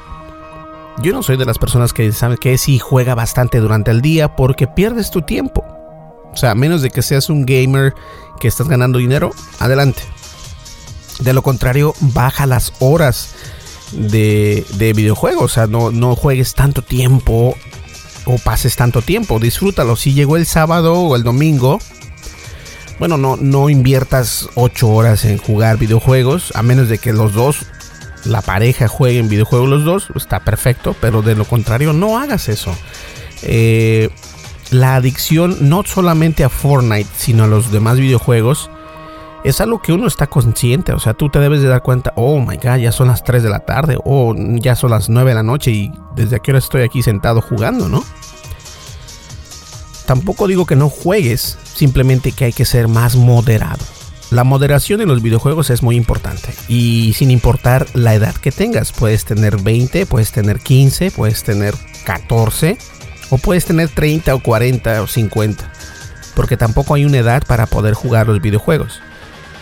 Yo 1.00 1.14
no 1.14 1.22
soy 1.22 1.38
de 1.38 1.46
las 1.46 1.60
personas 1.60 1.94
que 1.94 2.12
saben 2.12 2.38
que 2.38 2.58
si 2.58 2.80
juega 2.80 3.14
bastante 3.14 3.60
durante 3.60 3.92
el 3.92 4.02
día 4.02 4.36
porque 4.36 4.66
pierdes 4.66 5.12
tu 5.12 5.22
tiempo. 5.22 5.77
O 6.34 6.38
sea, 6.38 6.52
a 6.52 6.56
menos 6.56 6.82
de 6.82 6.90
que 6.90 7.02
seas 7.02 7.30
un 7.30 7.46
gamer 7.46 7.94
que 8.40 8.48
estás 8.48 8.68
ganando 8.68 9.00
dinero, 9.00 9.32
adelante. 9.60 10.04
De 11.20 11.34
lo 11.34 11.42
contrario, 11.42 11.96
baja 12.00 12.46
las 12.46 12.74
horas 12.80 13.34
de, 13.92 14.66
de 14.76 14.94
videojuegos. 14.94 15.44
O 15.44 15.54
sea, 15.54 15.68
no, 15.68 15.92
no 15.92 16.16
juegues 16.16 16.54
tanto 16.54 16.82
tiempo 16.82 17.56
o 18.26 18.38
pases 18.38 18.76
tanto 18.76 19.02
tiempo. 19.02 19.40
Disfrútalo. 19.40 19.96
Si 19.96 20.14
llegó 20.14 20.38
el 20.38 20.46
sábado 20.46 20.94
o 20.94 21.16
el 21.16 21.24
domingo, 21.24 21.80
bueno, 23.00 23.18
no, 23.18 23.36
no 23.36 23.70
inviertas 23.70 24.50
8 24.56 24.88
horas 24.88 25.26
en 25.26 25.38
jugar 25.38 25.78
videojuegos, 25.78 26.52
a 26.56 26.62
menos 26.62 26.90
de 26.90 27.00
que 27.00 27.14
los 27.14 27.34
dos 27.34 27.66
la 28.28 28.42
pareja 28.42 28.88
juegue 28.88 29.20
en 29.20 29.30
videojuegos 29.30 29.70
los 29.70 29.86
dos, 29.86 30.08
está 30.16 30.42
perfecto, 30.42 30.96
pero 31.00 31.22
de 31.22 31.36
lo 31.36 31.46
contrario 31.46 31.94
no 31.94 32.20
hagas 32.20 32.50
eso. 32.50 32.76
Eh, 33.42 34.10
la 34.72 34.96
adicción 34.96 35.58
no 35.62 35.84
solamente 35.86 36.44
a 36.44 36.50
Fortnite, 36.50 37.10
sino 37.16 37.46
a 37.46 37.48
los 37.48 37.72
demás 37.72 38.00
videojuegos, 38.00 38.70
es 39.44 39.62
algo 39.62 39.82
que 39.82 39.94
uno 39.94 40.08
está 40.08 40.28
consciente, 40.28 40.94
o 40.94 41.00
sea, 41.00 41.14
tú 41.14 41.30
te 41.30 41.40
debes 41.40 41.62
de 41.62 41.68
dar 41.68 41.82
cuenta, 41.82 42.12
oh 42.16 42.40
my 42.40 42.58
god, 42.58 42.78
ya 42.78 42.92
son 42.92 43.08
las 43.08 43.24
3 43.24 43.44
de 43.44 43.50
la 43.50 43.60
tarde, 43.60 43.98
o 44.04 44.36
ya 44.36 44.76
son 44.76 44.92
las 44.92 45.10
9 45.10 45.32
de 45.32 45.36
la 45.36 45.44
noche 45.44 45.72
y 45.72 45.92
desde 46.16 46.36
aquí 46.36 46.52
hora 46.52 46.60
estoy 46.60 46.82
aquí 46.82 47.02
sentado 47.02 47.42
jugando, 47.42 47.88
¿no? 47.88 48.04
Tampoco 50.06 50.48
digo 50.48 50.66
que 50.66 50.76
no 50.76 50.90
juegues, 50.90 51.58
simplemente 51.74 52.32
que 52.32 52.46
hay 52.46 52.54
que 52.54 52.66
ser 52.66 52.88
más 52.88 53.16
moderado. 53.16 53.84
La 54.32 54.44
moderación 54.44 55.00
en 55.00 55.08
los 55.08 55.22
videojuegos 55.22 55.70
es 55.70 55.84
muy 55.84 55.96
importante 55.96 56.54
y 56.68 57.14
sin 57.14 57.32
importar 57.32 57.88
la 57.94 58.14
edad 58.14 58.36
que 58.36 58.52
tengas, 58.52 58.92
puedes 58.92 59.24
tener 59.24 59.62
20, 59.62 60.06
puedes 60.06 60.34
tener 60.34 60.60
15, 60.60 61.12
puedes 61.12 61.44
tener 61.44 61.74
14 62.06 62.78
o 63.30 63.38
puedes 63.38 63.66
tener 63.66 63.90
30 63.90 64.36
o 64.36 64.40
40 64.40 65.02
o 65.02 65.08
50, 65.08 65.72
porque 66.36 66.58
tampoco 66.58 66.94
hay 66.94 67.06
una 67.06 67.18
edad 67.18 67.44
para 67.46 67.66
poder 67.66 67.94
jugar 67.94 68.28
los 68.28 68.42
videojuegos. 68.42 69.02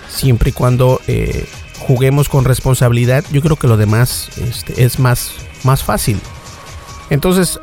Siempre 0.09 0.51
y 0.51 0.53
cuando 0.53 1.01
eh, 1.07 1.47
juguemos 1.79 2.29
con 2.29 2.45
responsabilidad, 2.45 3.23
yo 3.31 3.41
creo 3.41 3.57
que 3.57 3.67
lo 3.67 3.77
demás 3.77 4.29
este, 4.37 4.83
es 4.83 4.99
más, 4.99 5.31
más 5.63 5.83
fácil. 5.83 6.19
Entonces, 7.09 7.59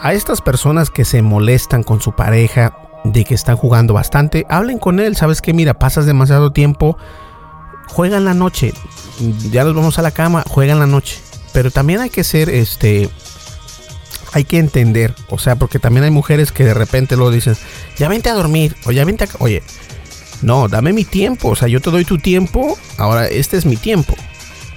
a 0.00 0.12
estas 0.12 0.40
personas 0.40 0.90
que 0.90 1.04
se 1.04 1.22
molestan 1.22 1.82
con 1.82 2.00
su 2.00 2.12
pareja 2.12 2.76
de 3.04 3.24
que 3.24 3.34
están 3.34 3.56
jugando 3.56 3.94
bastante, 3.94 4.46
hablen 4.48 4.78
con 4.78 5.00
él, 5.00 5.16
sabes 5.16 5.40
que 5.40 5.52
mira, 5.52 5.74
pasas 5.74 6.06
demasiado 6.06 6.52
tiempo, 6.52 6.96
juega 7.88 8.16
en 8.16 8.24
la 8.24 8.34
noche, 8.34 8.72
ya 9.50 9.64
nos 9.64 9.74
vamos 9.74 9.98
a 9.98 10.02
la 10.02 10.10
cama, 10.10 10.44
juega 10.48 10.72
en 10.72 10.78
la 10.78 10.86
noche, 10.86 11.20
pero 11.52 11.70
también 11.70 12.00
hay 12.00 12.10
que 12.10 12.24
ser, 12.24 12.48
este, 12.48 13.10
hay 14.34 14.44
que 14.44 14.58
entender, 14.58 15.14
o 15.28 15.38
sea, 15.38 15.56
porque 15.56 15.78
también 15.78 16.04
hay 16.04 16.10
mujeres 16.10 16.52
que 16.52 16.64
de 16.64 16.74
repente 16.74 17.16
lo 17.16 17.30
dicen, 17.30 17.56
ya 17.96 18.08
vente 18.08 18.28
a 18.28 18.34
dormir, 18.34 18.76
o 18.84 18.92
ya 18.92 19.04
vente 19.04 19.24
a, 19.24 19.28
oye, 19.38 19.62
no, 20.42 20.68
dame 20.68 20.92
mi 20.92 21.04
tiempo, 21.04 21.50
o 21.50 21.56
sea, 21.56 21.68
yo 21.68 21.80
te 21.80 21.90
doy 21.90 22.04
tu 22.04 22.18
tiempo, 22.18 22.76
ahora 22.98 23.28
este 23.28 23.56
es 23.56 23.64
mi 23.64 23.76
tiempo. 23.76 24.14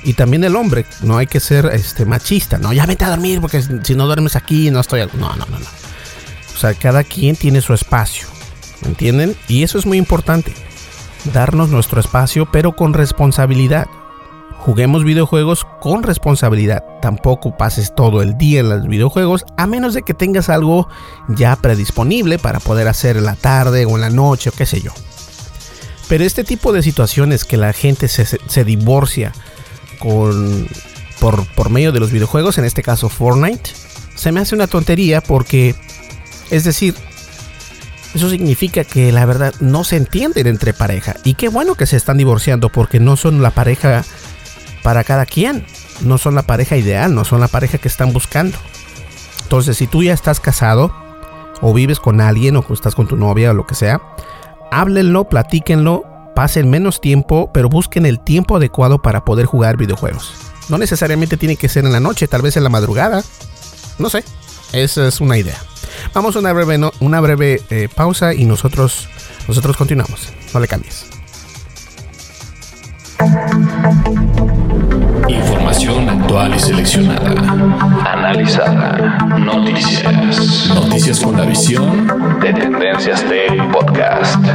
Y 0.03 0.13
también 0.13 0.43
el 0.43 0.55
hombre, 0.55 0.85
no 1.01 1.17
hay 1.17 1.25
que 1.25 1.39
ser 1.39 1.65
este 1.73 2.05
machista, 2.05 2.59
no, 2.59 2.71
ya 2.71 2.85
vente 2.85 3.03
a 3.03 3.09
dormir 3.09 3.41
porque 3.41 3.61
si 3.61 3.95
no 3.95 4.05
duermes 4.05 4.35
aquí 4.35 4.69
no 4.69 4.79
estoy, 4.79 5.01
no, 5.01 5.35
no, 5.35 5.35
no, 5.35 5.59
no. 5.59 5.67
O 6.55 6.59
sea, 6.59 6.73
cada 6.73 7.03
quien 7.03 7.35
tiene 7.35 7.61
su 7.61 7.73
espacio. 7.73 8.27
¿Entienden? 8.85 9.35
Y 9.47 9.63
eso 9.63 9.77
es 9.77 9.85
muy 9.85 9.97
importante. 9.97 10.53
Darnos 11.33 11.69
nuestro 11.69 11.99
espacio, 11.99 12.49
pero 12.51 12.75
con 12.75 12.93
responsabilidad. 12.93 13.87
Juguemos 14.67 15.05
videojuegos 15.05 15.65
con 15.79 16.03
responsabilidad. 16.03 16.83
Tampoco 17.01 17.55
pases 17.55 17.95
todo 17.95 18.21
el 18.21 18.37
día 18.37 18.59
en 18.59 18.67
los 18.67 18.85
videojuegos, 18.85 19.45
a 19.55 19.65
menos 19.65 19.93
de 19.93 20.01
que 20.01 20.13
tengas 20.13 20.49
algo 20.49 20.89
ya 21.29 21.55
predisponible 21.55 22.37
para 22.37 22.59
poder 22.59 22.89
hacer 22.89 23.15
en 23.15 23.23
la 23.23 23.35
tarde 23.35 23.85
o 23.85 23.95
en 23.95 24.01
la 24.01 24.09
noche 24.09 24.49
o 24.49 24.51
qué 24.51 24.65
sé 24.65 24.81
yo. 24.81 24.91
Pero 26.09 26.25
este 26.25 26.43
tipo 26.43 26.73
de 26.73 26.83
situaciones 26.83 27.45
que 27.45 27.55
la 27.55 27.71
gente 27.71 28.09
se, 28.09 28.65
divorcia 28.65 29.31
con, 29.99 30.67
por, 31.21 31.47
por 31.55 31.69
medio 31.69 31.93
de 31.93 32.01
los 32.01 32.11
videojuegos, 32.11 32.57
en 32.57 32.65
este 32.65 32.83
caso 32.83 33.07
Fortnite, 33.07 33.71
se 34.15 34.33
me 34.33 34.41
hace 34.41 34.53
una 34.53 34.67
tontería 34.67 35.21
porque 35.21 35.75
es 36.51 36.65
decir, 36.65 36.93
eso 38.13 38.29
significa 38.29 38.83
que 38.83 39.13
la 39.13 39.25
verdad 39.25 39.53
no 39.61 39.85
se 39.85 39.95
entienden 39.95 40.45
entre 40.45 40.73
pareja. 40.73 41.15
Y 41.23 41.35
qué 41.35 41.47
bueno 41.47 41.75
que 41.75 41.85
se 41.85 41.95
están 41.95 42.17
divorciando 42.17 42.67
porque 42.67 42.99
no 42.99 43.15
son 43.15 43.41
la 43.41 43.51
pareja 43.51 44.03
para 44.87 45.03
cada 45.03 45.25
quien. 45.25 45.65
No 45.99 46.17
son 46.17 46.33
la 46.33 46.43
pareja 46.43 46.77
ideal, 46.77 47.13
no 47.13 47.25
son 47.25 47.41
la 47.41 47.49
pareja 47.49 47.77
que 47.77 47.89
están 47.89 48.13
buscando. 48.13 48.57
Entonces, 49.43 49.75
si 49.75 49.85
tú 49.85 50.01
ya 50.01 50.13
estás 50.13 50.39
casado 50.39 50.95
o 51.59 51.73
vives 51.73 51.99
con 51.99 52.21
alguien 52.21 52.55
o 52.55 52.65
estás 52.69 52.95
con 52.95 53.05
tu 53.05 53.17
novia 53.17 53.51
o 53.51 53.53
lo 53.53 53.67
que 53.67 53.75
sea, 53.75 54.01
háblenlo, 54.71 55.27
platíquenlo, 55.27 56.05
pasen 56.35 56.69
menos 56.69 57.01
tiempo, 57.01 57.51
pero 57.53 57.67
busquen 57.67 58.05
el 58.05 58.21
tiempo 58.21 58.55
adecuado 58.55 59.01
para 59.01 59.25
poder 59.25 59.45
jugar 59.45 59.75
videojuegos. 59.75 60.31
No 60.69 60.77
necesariamente 60.77 61.35
tiene 61.35 61.57
que 61.57 61.67
ser 61.67 61.83
en 61.83 61.91
la 61.91 61.99
noche, 61.99 62.29
tal 62.29 62.41
vez 62.41 62.55
en 62.55 62.63
la 62.63 62.69
madrugada. 62.69 63.25
No 63.99 64.09
sé, 64.09 64.23
esa 64.71 65.05
es 65.05 65.19
una 65.19 65.37
idea. 65.37 65.57
Vamos 66.13 66.37
a 66.37 66.39
una 66.39 66.53
breve, 66.53 66.79
una 67.01 67.19
breve 67.19 67.61
eh, 67.71 67.89
pausa 67.93 68.33
y 68.33 68.45
nosotros, 68.45 69.09
nosotros 69.49 69.75
continuamos. 69.75 70.31
No 70.53 70.61
le 70.61 70.67
cambies. 70.69 71.07
Información 75.29 76.09
actual 76.09 76.53
y 76.55 76.59
seleccionada. 76.59 77.31
Analizada. 78.05 79.17
Noticias. 79.37 80.71
Noticias 80.73 81.19
con 81.19 81.37
la 81.37 81.45
visión 81.45 82.39
de 82.39 82.53
Tendencias 82.53 83.23
Tech 83.23 83.71
Podcast. 83.71 84.45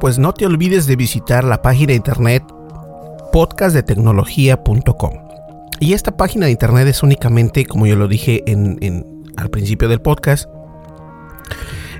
Pues 0.00 0.18
no 0.18 0.32
te 0.34 0.46
olvides 0.46 0.86
de 0.86 0.96
visitar 0.96 1.44
la 1.44 1.62
página 1.62 1.88
de 1.88 1.94
internet 1.96 2.42
podcastdetecnología.com. 3.32 5.12
Y 5.80 5.92
esta 5.92 6.16
página 6.16 6.46
de 6.46 6.52
internet 6.52 6.88
es 6.88 7.02
únicamente, 7.02 7.66
como 7.66 7.86
yo 7.86 7.96
lo 7.96 8.08
dije 8.08 8.42
en- 8.46 9.22
al 9.36 9.50
principio 9.50 9.88
del 9.88 10.00
podcast, 10.00 10.48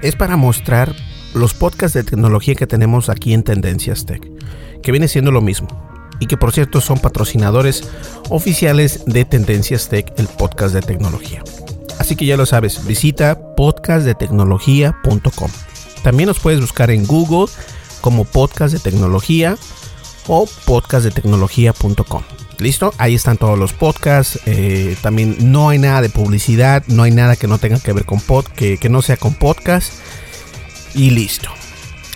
es 0.02 0.16
para 0.16 0.36
mostrar 0.36 0.94
los 1.34 1.54
podcasts 1.54 1.94
de 1.94 2.02
tecnología 2.04 2.54
que 2.54 2.66
tenemos 2.66 3.08
aquí 3.08 3.32
en 3.34 3.42
Tendencias 3.42 4.04
Tech, 4.06 4.22
que 4.82 4.92
viene 4.92 5.08
siendo 5.08 5.30
lo 5.30 5.40
mismo. 5.40 5.68
Y 6.20 6.26
que 6.26 6.36
por 6.36 6.52
cierto 6.52 6.80
son 6.80 6.98
patrocinadores 6.98 7.88
oficiales 8.30 9.04
de 9.06 9.24
Tendencias 9.24 9.88
Tech, 9.88 10.12
el 10.18 10.26
podcast 10.28 10.74
de 10.74 10.82
tecnología. 10.82 11.42
Así 11.98 12.16
que 12.16 12.26
ya 12.26 12.36
lo 12.36 12.46
sabes, 12.46 12.84
visita 12.86 13.38
podcastdetecnología.com. 13.56 15.50
También 16.02 16.26
nos 16.28 16.40
puedes 16.40 16.60
buscar 16.60 16.90
en 16.90 17.06
Google 17.06 17.46
como 18.02 18.26
podcast 18.26 18.74
de 18.74 18.80
tecnología 18.80 19.56
o 20.26 20.46
podcastdetecnología.com. 20.66 22.22
¿Listo? 22.58 22.92
Ahí 22.98 23.14
están 23.14 23.38
todos 23.38 23.58
los 23.58 23.72
podcasts. 23.72 24.38
eh, 24.44 24.96
también 25.00 25.36
no 25.40 25.70
hay 25.70 25.78
nada 25.78 26.02
de 26.02 26.10
publicidad, 26.10 26.84
no 26.88 27.02
hay 27.02 27.10
nada 27.10 27.36
que 27.36 27.46
no 27.46 27.58
tenga 27.58 27.80
que 27.80 27.92
ver 27.92 28.04
con 28.04 28.20
pod, 28.20 28.44
que, 28.44 28.76
que 28.76 28.90
no 28.90 29.00
sea 29.00 29.16
con 29.16 29.34
podcast. 29.34 29.94
Y 30.94 31.10
listo. 31.10 31.48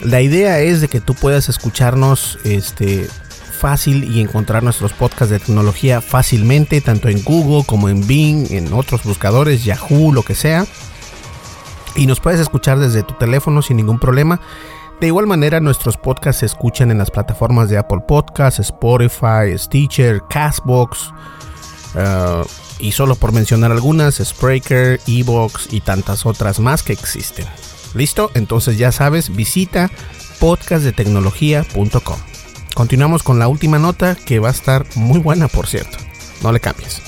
La 0.02 0.20
idea 0.20 0.60
es 0.60 0.82
de 0.82 0.88
que 0.88 1.00
tú 1.00 1.14
puedas 1.14 1.48
escucharnos 1.48 2.38
este, 2.44 3.08
fácil 3.56 4.04
y 4.04 4.20
encontrar 4.20 4.62
nuestros 4.62 4.92
podcasts 4.92 5.30
de 5.30 5.40
tecnología 5.40 6.00
fácilmente, 6.00 6.80
tanto 6.80 7.08
en 7.08 7.24
Google 7.24 7.64
como 7.64 7.88
en 7.88 8.06
Bing, 8.06 8.52
en 8.52 8.72
otros 8.72 9.02
buscadores, 9.04 9.64
Yahoo, 9.64 10.12
lo 10.12 10.22
que 10.22 10.34
sea. 10.34 10.66
Y 11.96 12.06
nos 12.06 12.20
puedes 12.20 12.40
escuchar 12.40 12.78
desde 12.78 13.02
tu 13.02 13.14
teléfono 13.14 13.62
sin 13.62 13.78
ningún 13.78 13.98
problema. 13.98 14.40
De 15.00 15.08
igual 15.08 15.26
manera, 15.26 15.60
nuestros 15.60 15.96
podcasts 15.96 16.40
se 16.40 16.46
escuchan 16.46 16.90
en 16.90 16.98
las 16.98 17.10
plataformas 17.10 17.68
de 17.68 17.76
Apple 17.76 18.00
Podcasts, 18.08 18.60
Spotify, 18.60 19.56
Stitcher, 19.56 20.22
Castbox. 20.28 21.12
uh, 21.94 22.46
y 22.78 22.92
solo 22.92 23.14
por 23.14 23.32
mencionar 23.32 23.72
algunas, 23.72 24.16
Spreaker, 24.16 25.00
Evox 25.06 25.72
y 25.72 25.80
tantas 25.80 26.26
otras 26.26 26.60
más 26.60 26.82
que 26.82 26.92
existen. 26.92 27.46
¿Listo? 27.94 28.30
Entonces 28.34 28.76
ya 28.76 28.92
sabes, 28.92 29.34
visita 29.34 29.90
podcastdetecnología.com. 30.40 32.18
Continuamos 32.74 33.22
con 33.22 33.38
la 33.38 33.48
última 33.48 33.78
nota 33.78 34.14
que 34.14 34.38
va 34.38 34.48
a 34.48 34.52
estar 34.52 34.84
muy 34.94 35.18
buena, 35.20 35.48
por 35.48 35.66
cierto. 35.66 35.96
No 36.42 36.52
le 36.52 36.60
cambies. 36.60 37.00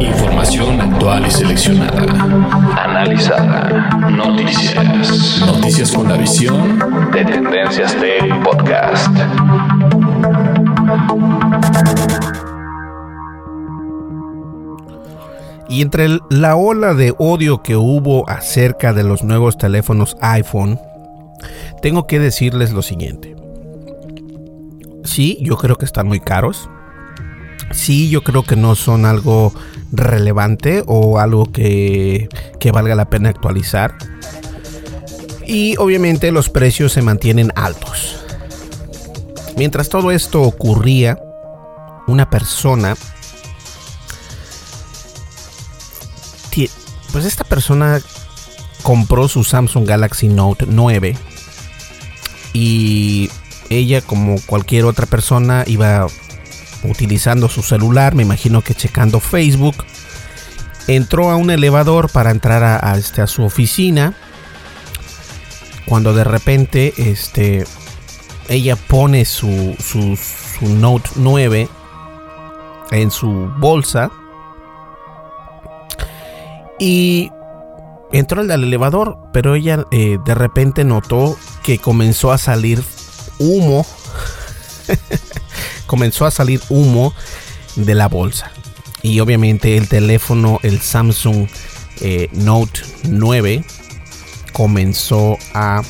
Información 0.00 0.80
actual 0.80 1.26
y 1.26 1.30
seleccionada. 1.30 2.02
Analizada. 2.84 3.90
Noticias. 4.10 5.42
Noticias 5.44 5.92
con 5.92 6.08
la 6.08 6.16
visión 6.16 7.10
de 7.12 7.24
Tendencias 7.24 7.96
Tech 7.96 8.42
Podcast. 8.44 9.08
Y 15.68 15.82
entre 15.82 16.20
la 16.30 16.56
ola 16.56 16.94
de 16.94 17.14
odio 17.18 17.62
que 17.62 17.76
hubo 17.76 18.28
acerca 18.28 18.92
de 18.92 19.02
los 19.02 19.24
nuevos 19.24 19.58
teléfonos 19.58 20.16
iPhone, 20.20 20.78
tengo 21.82 22.06
que 22.06 22.20
decirles 22.20 22.72
lo 22.72 22.82
siguiente. 22.82 23.34
Sí, 25.04 25.38
yo 25.40 25.56
creo 25.56 25.76
que 25.76 25.84
están 25.84 26.06
muy 26.06 26.20
caros. 26.20 26.70
Sí, 27.72 28.10
yo 28.10 28.22
creo 28.22 28.44
que 28.44 28.56
no 28.56 28.74
son 28.74 29.06
algo 29.06 29.52
relevante 29.92 30.82
o 30.86 31.18
algo 31.18 31.50
que, 31.50 32.28
que 32.58 32.72
valga 32.72 32.94
la 32.94 33.10
pena 33.10 33.28
actualizar. 33.28 33.96
Y 35.46 35.76
obviamente 35.78 36.30
los 36.32 36.50
precios 36.50 36.92
se 36.92 37.02
mantienen 37.02 37.52
altos. 37.56 38.16
Mientras 39.56 39.88
todo 39.88 40.10
esto 40.10 40.42
ocurría, 40.42 41.18
una 42.06 42.30
persona 42.30 42.96
pues 47.12 47.24
esta 47.24 47.44
persona 47.44 48.00
compró 48.82 49.28
su 49.28 49.44
Samsung 49.44 49.86
Galaxy 49.86 50.28
Note 50.28 50.66
9 50.68 51.16
y 52.52 53.30
ella 53.70 54.00
como 54.00 54.36
cualquier 54.46 54.84
otra 54.84 55.06
persona 55.06 55.64
iba 55.66 56.06
utilizando 56.84 57.48
su 57.48 57.62
celular, 57.62 58.14
me 58.14 58.22
imagino 58.22 58.62
que 58.62 58.74
checando 58.74 59.20
Facebook, 59.20 59.84
entró 60.86 61.30
a 61.30 61.36
un 61.36 61.50
elevador 61.50 62.10
para 62.10 62.30
entrar 62.30 62.62
a, 62.62 62.96
este, 62.96 63.22
a 63.22 63.26
su 63.26 63.42
oficina, 63.44 64.14
cuando 65.86 66.12
de 66.12 66.24
repente 66.24 66.94
este, 66.96 67.64
ella 68.48 68.76
pone 68.76 69.24
su, 69.24 69.76
su, 69.78 70.16
su 70.16 70.68
Note 70.68 71.10
9 71.16 71.68
en 72.90 73.10
su 73.10 73.50
bolsa 73.58 74.10
y 76.78 77.30
entró 78.12 78.40
al 78.40 78.50
elevador, 78.50 79.18
pero 79.32 79.54
ella 79.54 79.84
eh, 79.90 80.18
de 80.24 80.34
repente 80.34 80.84
notó 80.84 81.36
que 81.62 81.78
comenzó 81.78 82.32
a 82.32 82.38
salir 82.38 82.82
humo. 83.38 83.84
comenzó 85.88 86.26
a 86.26 86.30
salir 86.30 86.60
humo 86.68 87.12
de 87.74 87.96
la 87.96 88.06
bolsa. 88.06 88.52
Y 89.02 89.18
obviamente 89.18 89.76
el 89.76 89.88
teléfono, 89.88 90.60
el 90.62 90.80
Samsung 90.80 91.48
eh, 92.00 92.28
Note 92.32 92.80
9, 93.04 93.64
comenzó 94.52 95.36
a 95.54 95.82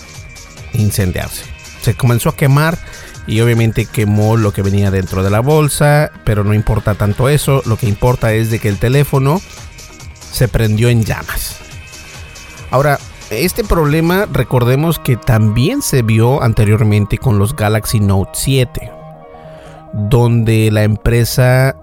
incendiarse. 0.73 1.45
Se 1.83 1.95
comenzó 1.95 2.31
a 2.31 2.37
quemar 2.37 2.79
y 3.27 3.41
obviamente 3.41 3.85
quemó 3.85 4.37
lo 4.39 4.53
que 4.53 4.63
venía 4.63 4.91
dentro 4.91 5.23
de 5.23 5.31
la 5.31 5.41
bolsa, 5.41 6.11
pero 6.25 6.45
no 6.45 6.55
importa 6.55 6.95
tanto 6.95 7.29
eso, 7.29 7.63
lo 7.67 7.77
que 7.77 7.87
importa 7.87 8.33
es 8.33 8.51
de 8.51 8.59
que 8.59 8.69
el 8.69 8.79
teléfono 8.79 9.43
se 10.33 10.49
prendió 10.49 10.89
en 10.89 11.05
llamas. 11.05 11.57
Ahora, 12.71 12.99
este 13.31 13.65
problema 13.65 14.27
recordemos 14.33 14.99
que 14.99 15.17
también 15.17 15.83
se 15.83 16.03
vio 16.03 16.43
anteriormente 16.43 17.19
con 17.19 17.39
los 17.39 17.55
Galaxy 17.55 18.01
Note 18.01 18.31
7, 18.35 18.98
donde 19.93 20.71
la 20.71 20.83
empresa 20.83 21.77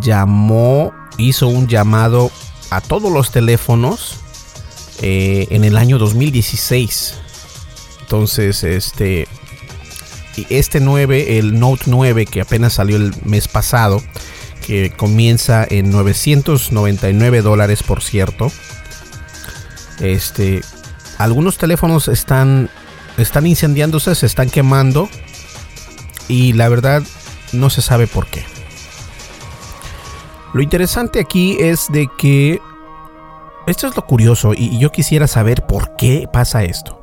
llamó, 0.00 0.92
hizo 1.18 1.48
un 1.48 1.66
llamado 1.68 2.30
a 2.70 2.80
todos 2.80 3.12
los 3.12 3.30
teléfonos 3.30 4.16
eh, 5.02 5.46
en 5.50 5.64
el 5.64 5.76
año 5.76 5.98
2016. 5.98 7.14
Entonces, 8.00 8.62
este, 8.64 9.26
este 10.48 10.80
9, 10.80 11.38
el 11.38 11.58
Note 11.58 11.84
9 11.86 12.26
que 12.26 12.40
apenas 12.40 12.74
salió 12.74 12.96
el 12.96 13.12
mes 13.24 13.48
pasado, 13.48 14.02
que 14.66 14.90
comienza 14.90 15.66
en 15.68 15.90
999 15.90 17.42
dólares 17.42 17.82
por 17.82 18.02
cierto. 18.02 18.50
Este, 20.00 20.62
algunos 21.18 21.58
teléfonos 21.58 22.08
están, 22.08 22.70
están 23.16 23.46
incendiándose, 23.46 24.14
se 24.14 24.26
están 24.26 24.50
quemando 24.50 25.08
y 26.28 26.52
la 26.52 26.68
verdad 26.68 27.02
no 27.56 27.70
se 27.70 27.82
sabe 27.82 28.06
por 28.06 28.26
qué. 28.26 28.44
Lo 30.52 30.62
interesante 30.62 31.20
aquí 31.20 31.56
es 31.60 31.86
de 31.90 32.08
que 32.16 32.60
esto 33.66 33.88
es 33.88 33.96
lo 33.96 34.06
curioso 34.06 34.52
y 34.54 34.78
yo 34.78 34.92
quisiera 34.92 35.26
saber 35.26 35.66
por 35.66 35.96
qué 35.96 36.28
pasa 36.32 36.62
esto. 36.62 37.00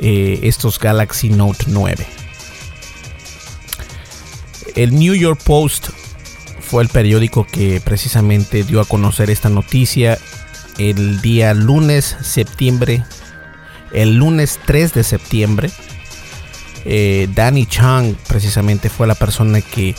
eh, 0.00 0.40
estos 0.44 0.78
Galaxy 0.78 1.28
Note 1.30 1.64
9. 1.66 2.25
El 4.76 4.94
New 4.94 5.14
York 5.14 5.40
Post 5.42 5.88
fue 6.60 6.82
el 6.82 6.90
periódico 6.90 7.46
que 7.46 7.80
precisamente 7.80 8.62
dio 8.62 8.82
a 8.82 8.84
conocer 8.84 9.30
esta 9.30 9.48
noticia 9.48 10.18
el 10.78 11.22
día 11.22 11.54
lunes 11.54 12.16
septiembre, 12.20 13.02
el 13.92 14.16
lunes 14.16 14.60
3 14.66 14.92
de 14.92 15.02
septiembre. 15.02 15.70
Eh, 16.84 17.26
Danny 17.34 17.64
Chang 17.64 18.14
precisamente 18.28 18.90
fue 18.90 19.06
la 19.06 19.14
persona 19.14 19.62
que, 19.62 19.94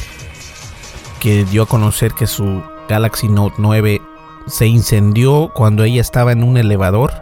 que 1.19 1.43
dio 1.45 1.63
a 1.63 1.67
conocer 1.67 2.13
que 2.13 2.27
su 2.27 2.63
Galaxy 2.87 3.29
Note 3.29 3.55
9 3.57 3.99
se 4.45 4.67
incendió 4.67 5.51
cuando 5.55 5.85
ella 5.85 6.01
estaba 6.01 6.31
en 6.31 6.43
un 6.43 6.55
elevador 6.55 7.13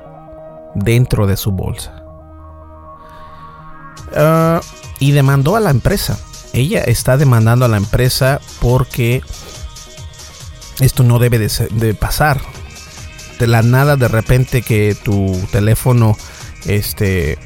dentro 0.75 1.25
de 1.25 1.37
su 1.37 1.51
bolsa. 1.51 2.03
Ah, 4.13 4.59
y 4.99 5.11
demandó 5.11 5.55
a 5.55 5.61
la 5.61 5.69
empresa. 5.69 6.19
Ella 6.55 6.81
está 6.83 7.17
demandando 7.17 7.65
a 7.65 7.67
la 7.67 7.75
empresa 7.75 8.39
porque 8.61 9.21
esto 10.79 11.03
no 11.03 11.19
debe 11.19 11.37
de, 11.37 11.93
pasar. 11.93 12.39
De 13.39 13.45
la 13.45 13.61
nada, 13.61 13.97
de 13.97 14.07
repente 14.07 14.61
que 14.61 14.95
tu 14.95 15.37
teléfono 15.51 16.17
este, 16.65 17.37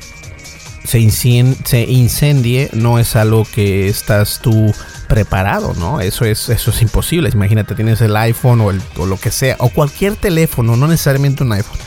se, 0.83 0.99
incendie, 0.99 2.69
no 2.73 2.99
es 2.99 3.15
algo 3.15 3.47
que 3.51 3.89
estás 3.89 4.41
tú 4.43 4.71
preparado, 5.07 5.73
¿no? 5.73 6.01
Eso 6.01 6.25
es, 6.25 6.47
eso 6.49 6.69
es 6.69 6.81
imposible. 6.83 7.31
Imagínate, 7.33 7.73
tienes 7.73 8.01
el 8.01 8.15
iPhone 8.15 8.61
o, 8.61 8.69
el, 8.69 8.79
o 8.95 9.07
lo 9.07 9.17
que 9.17 9.31
sea, 9.31 9.55
o 9.57 9.69
cualquier 9.69 10.17
teléfono, 10.17 10.77
no 10.77 10.87
necesariamente 10.87 11.43
un 11.43 11.51
iPhone, 11.53 11.79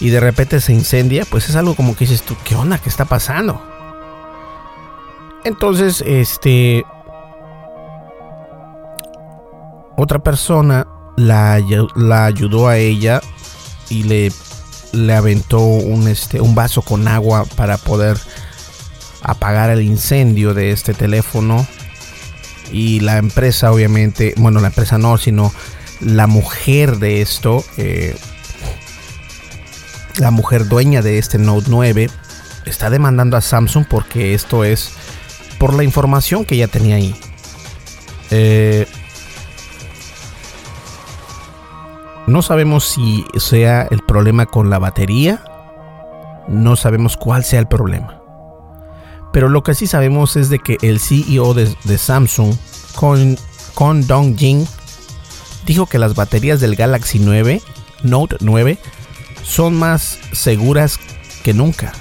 y 0.00 0.10
de 0.10 0.18
repente 0.18 0.60
se 0.60 0.72
incendia, 0.72 1.24
pues 1.24 1.48
es 1.48 1.54
algo 1.54 1.76
como 1.76 1.94
que 1.94 2.04
dices 2.04 2.22
tú, 2.22 2.36
¿qué 2.44 2.56
onda? 2.56 2.78
¿Qué 2.78 2.88
está 2.88 3.04
pasando? 3.04 3.77
Entonces, 5.44 6.02
este, 6.06 6.84
otra 9.96 10.18
persona 10.18 10.86
la, 11.16 11.60
la 11.96 12.24
ayudó 12.26 12.68
a 12.68 12.76
ella 12.76 13.20
y 13.88 14.04
le, 14.04 14.32
le 14.92 15.14
aventó 15.14 15.60
un, 15.60 16.08
este, 16.08 16.40
un 16.40 16.54
vaso 16.54 16.82
con 16.82 17.08
agua 17.08 17.44
para 17.56 17.78
poder 17.78 18.18
apagar 19.22 19.70
el 19.70 19.82
incendio 19.82 20.54
de 20.54 20.70
este 20.72 20.94
teléfono. 20.94 21.66
Y 22.70 23.00
la 23.00 23.18
empresa, 23.18 23.72
obviamente, 23.72 24.34
bueno, 24.36 24.60
la 24.60 24.68
empresa 24.68 24.98
no, 24.98 25.16
sino 25.16 25.52
la 26.00 26.26
mujer 26.26 26.98
de 26.98 27.22
esto, 27.22 27.64
eh, 27.76 28.16
la 30.18 30.30
mujer 30.30 30.68
dueña 30.68 31.02
de 31.02 31.18
este 31.18 31.38
Note 31.38 31.68
9, 31.70 32.10
está 32.66 32.90
demandando 32.90 33.36
a 33.36 33.40
Samsung 33.40 33.86
porque 33.88 34.34
esto 34.34 34.64
es 34.64 34.92
por 35.58 35.74
la 35.74 35.84
información 35.84 36.44
que 36.44 36.54
ella 36.54 36.68
tenía 36.68 36.96
ahí. 36.96 37.14
Eh, 38.30 38.86
No 42.28 42.42
sabemos 42.42 42.84
si 42.84 43.24
sea 43.38 43.88
el 43.90 44.00
problema 44.00 44.44
con 44.44 44.68
la 44.68 44.78
batería. 44.78 45.42
No 46.46 46.76
sabemos 46.76 47.16
cuál 47.16 47.42
sea 47.42 47.58
el 47.58 47.66
problema. 47.66 48.20
Pero 49.32 49.48
lo 49.48 49.62
que 49.62 49.74
sí 49.74 49.86
sabemos 49.86 50.36
es 50.36 50.50
de 50.50 50.58
que 50.58 50.76
el 50.82 51.00
CEO 51.00 51.54
de, 51.54 51.96
Samsung, 51.96 52.54
Con, 52.94 53.38
Con 53.72 54.06
Dong 54.06 54.36
Jing, 54.36 54.66
dijo 55.64 55.86
que 55.86 55.98
las 55.98 56.14
baterías 56.14 56.60
del 56.60 56.76
Galaxy 56.76 57.18
9, 57.18 57.62
Note 58.02 58.36
9, 58.40 58.78
son 59.42 59.78
más 59.78 60.18
seguras 60.32 61.00
que 61.42 61.54
nunca. 61.54 61.94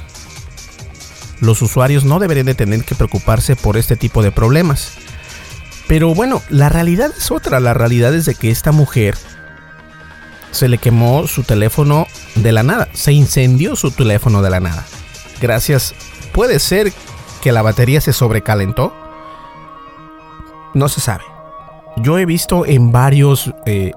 Los 1.39 1.61
usuarios 1.61 2.03
no 2.03 2.19
deberían 2.19 2.45
de 2.45 2.55
tener 2.55 2.83
que 2.83 2.95
preocuparse 2.95 3.55
por 3.55 3.77
este 3.77 3.95
tipo 3.95 4.23
de 4.23 4.31
problemas. 4.31 4.93
Pero 5.87 6.13
bueno, 6.13 6.41
la 6.49 6.69
realidad 6.69 7.11
es 7.17 7.31
otra. 7.31 7.59
La 7.59 7.73
realidad 7.73 8.13
es 8.13 8.25
de 8.25 8.35
que 8.35 8.49
esta 8.49 8.71
mujer 8.71 9.17
se 10.51 10.67
le 10.67 10.77
quemó 10.77 11.27
su 11.27 11.43
teléfono 11.43 12.07
de 12.35 12.51
la 12.51 12.63
nada. 12.63 12.89
Se 12.93 13.13
incendió 13.13 13.75
su 13.75 13.91
teléfono 13.91 14.41
de 14.41 14.49
la 14.49 14.59
nada. 14.59 14.85
Gracias. 15.39 15.93
Puede 16.33 16.59
ser 16.59 16.91
que 17.41 17.51
la 17.51 17.61
batería 17.61 18.01
se 18.01 18.13
sobrecalentó. 18.13 18.93
No 20.73 20.89
se 20.89 21.01
sabe. 21.01 21.23
Yo 21.97 22.17
he 22.17 22.25
visto 22.25 22.65
en 22.65 22.91
varios, 22.91 23.53
eh, 23.65 23.91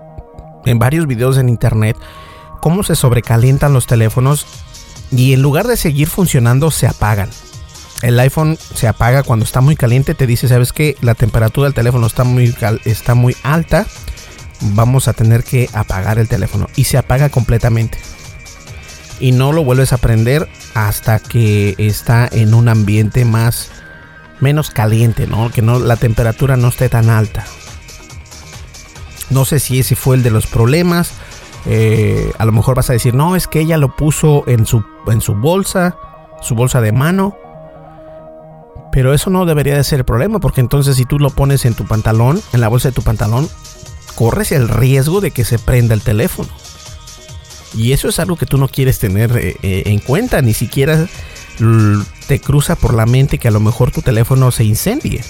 en 0.64 0.78
varios 0.78 1.06
videos 1.06 1.36
en 1.38 1.48
internet 1.48 1.96
cómo 2.60 2.82
se 2.82 2.94
sobrecalientan 2.94 3.72
los 3.72 3.86
teléfonos 3.86 4.46
y 5.10 5.32
en 5.32 5.42
lugar 5.42 5.66
de 5.66 5.76
seguir 5.76 6.08
funcionando 6.08 6.70
se 6.70 6.86
apagan. 6.86 7.30
El 8.02 8.18
iPhone 8.18 8.56
se 8.74 8.88
apaga 8.88 9.22
cuando 9.22 9.44
está 9.44 9.60
muy 9.60 9.76
caliente, 9.76 10.14
te 10.14 10.26
dice, 10.26 10.48
¿sabes 10.48 10.72
que 10.72 10.96
La 11.00 11.14
temperatura 11.14 11.66
del 11.66 11.74
teléfono 11.74 12.06
está 12.06 12.24
muy, 12.24 13.36
alta 13.42 13.86
vamos 14.60 15.08
a 15.08 15.12
tener 15.12 15.42
que 15.42 15.68
apagar 15.72 16.18
el 16.18 16.28
teléfono 16.28 16.68
y 16.76 16.84
se 16.84 16.98
apaga 16.98 17.28
completamente. 17.30 17.98
Y 19.18 19.32
no 19.32 19.52
lo 19.52 19.64
vuelves 19.64 19.92
a 19.92 19.98
prender 19.98 20.48
hasta 20.74 21.18
que 21.18 21.74
está 21.78 22.28
en 22.30 22.54
un 22.54 22.68
ambiente 22.68 23.24
más 23.24 23.70
menos 24.40 24.70
caliente, 24.70 25.26
¿no? 25.26 25.50
Que 25.50 25.62
no 25.62 25.78
la 25.78 25.96
temperatura 25.96 26.56
no 26.56 26.68
esté 26.68 26.88
tan 26.88 27.10
alta. 27.10 27.44
No 29.28 29.44
sé 29.44 29.60
si 29.60 29.78
ese 29.78 29.96
fue 29.96 30.16
el 30.16 30.22
de 30.22 30.30
los 30.30 30.46
problemas. 30.46 31.12
Eh, 31.66 32.32
a 32.38 32.44
lo 32.44 32.52
mejor 32.52 32.74
vas 32.74 32.90
a 32.90 32.94
decir, 32.94 33.14
no, 33.14 33.36
es 33.36 33.46
que 33.46 33.60
ella 33.60 33.76
lo 33.76 33.94
puso 33.94 34.44
en 34.46 34.66
su, 34.66 34.84
en 35.06 35.20
su 35.20 35.34
bolsa, 35.34 35.96
su 36.40 36.54
bolsa 36.54 36.80
de 36.80 36.92
mano. 36.92 37.36
Pero 38.92 39.14
eso 39.14 39.30
no 39.30 39.46
debería 39.46 39.76
de 39.76 39.84
ser 39.84 40.00
el 40.00 40.04
problema, 40.04 40.40
porque 40.40 40.60
entonces 40.60 40.96
si 40.96 41.04
tú 41.04 41.18
lo 41.18 41.30
pones 41.30 41.64
en 41.64 41.74
tu 41.74 41.86
pantalón, 41.86 42.40
en 42.52 42.60
la 42.60 42.68
bolsa 42.68 42.88
de 42.88 42.94
tu 42.94 43.02
pantalón, 43.02 43.48
corres 44.16 44.52
el 44.52 44.68
riesgo 44.68 45.20
de 45.20 45.30
que 45.30 45.44
se 45.44 45.58
prenda 45.58 45.94
el 45.94 46.02
teléfono. 46.02 46.48
Y 47.74 47.92
eso 47.92 48.08
es 48.08 48.18
algo 48.18 48.36
que 48.36 48.46
tú 48.46 48.58
no 48.58 48.66
quieres 48.68 48.98
tener 48.98 49.36
eh, 49.36 49.56
eh, 49.62 49.82
en 49.86 50.00
cuenta, 50.00 50.42
ni 50.42 50.54
siquiera 50.54 51.06
te 52.26 52.40
cruza 52.40 52.74
por 52.74 52.94
la 52.94 53.04
mente 53.04 53.38
que 53.38 53.48
a 53.48 53.50
lo 53.50 53.60
mejor 53.60 53.90
tu 53.90 54.00
teléfono 54.02 54.50
se 54.50 54.64
incendie. 54.64 55.22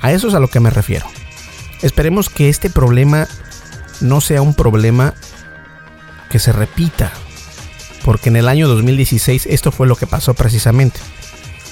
A 0.00 0.12
eso 0.12 0.28
es 0.28 0.34
a 0.34 0.40
lo 0.40 0.48
que 0.48 0.60
me 0.60 0.70
refiero. 0.70 1.06
Esperemos 1.82 2.28
que 2.28 2.48
este 2.48 2.70
problema 2.70 3.26
no 4.00 4.20
sea 4.20 4.42
un 4.42 4.54
problema 4.54 5.14
que 6.30 6.38
se 6.38 6.52
repita, 6.52 7.12
porque 8.04 8.28
en 8.28 8.36
el 8.36 8.48
año 8.48 8.68
2016 8.68 9.46
esto 9.46 9.72
fue 9.72 9.86
lo 9.86 9.96
que 9.96 10.06
pasó 10.06 10.34
precisamente 10.34 11.00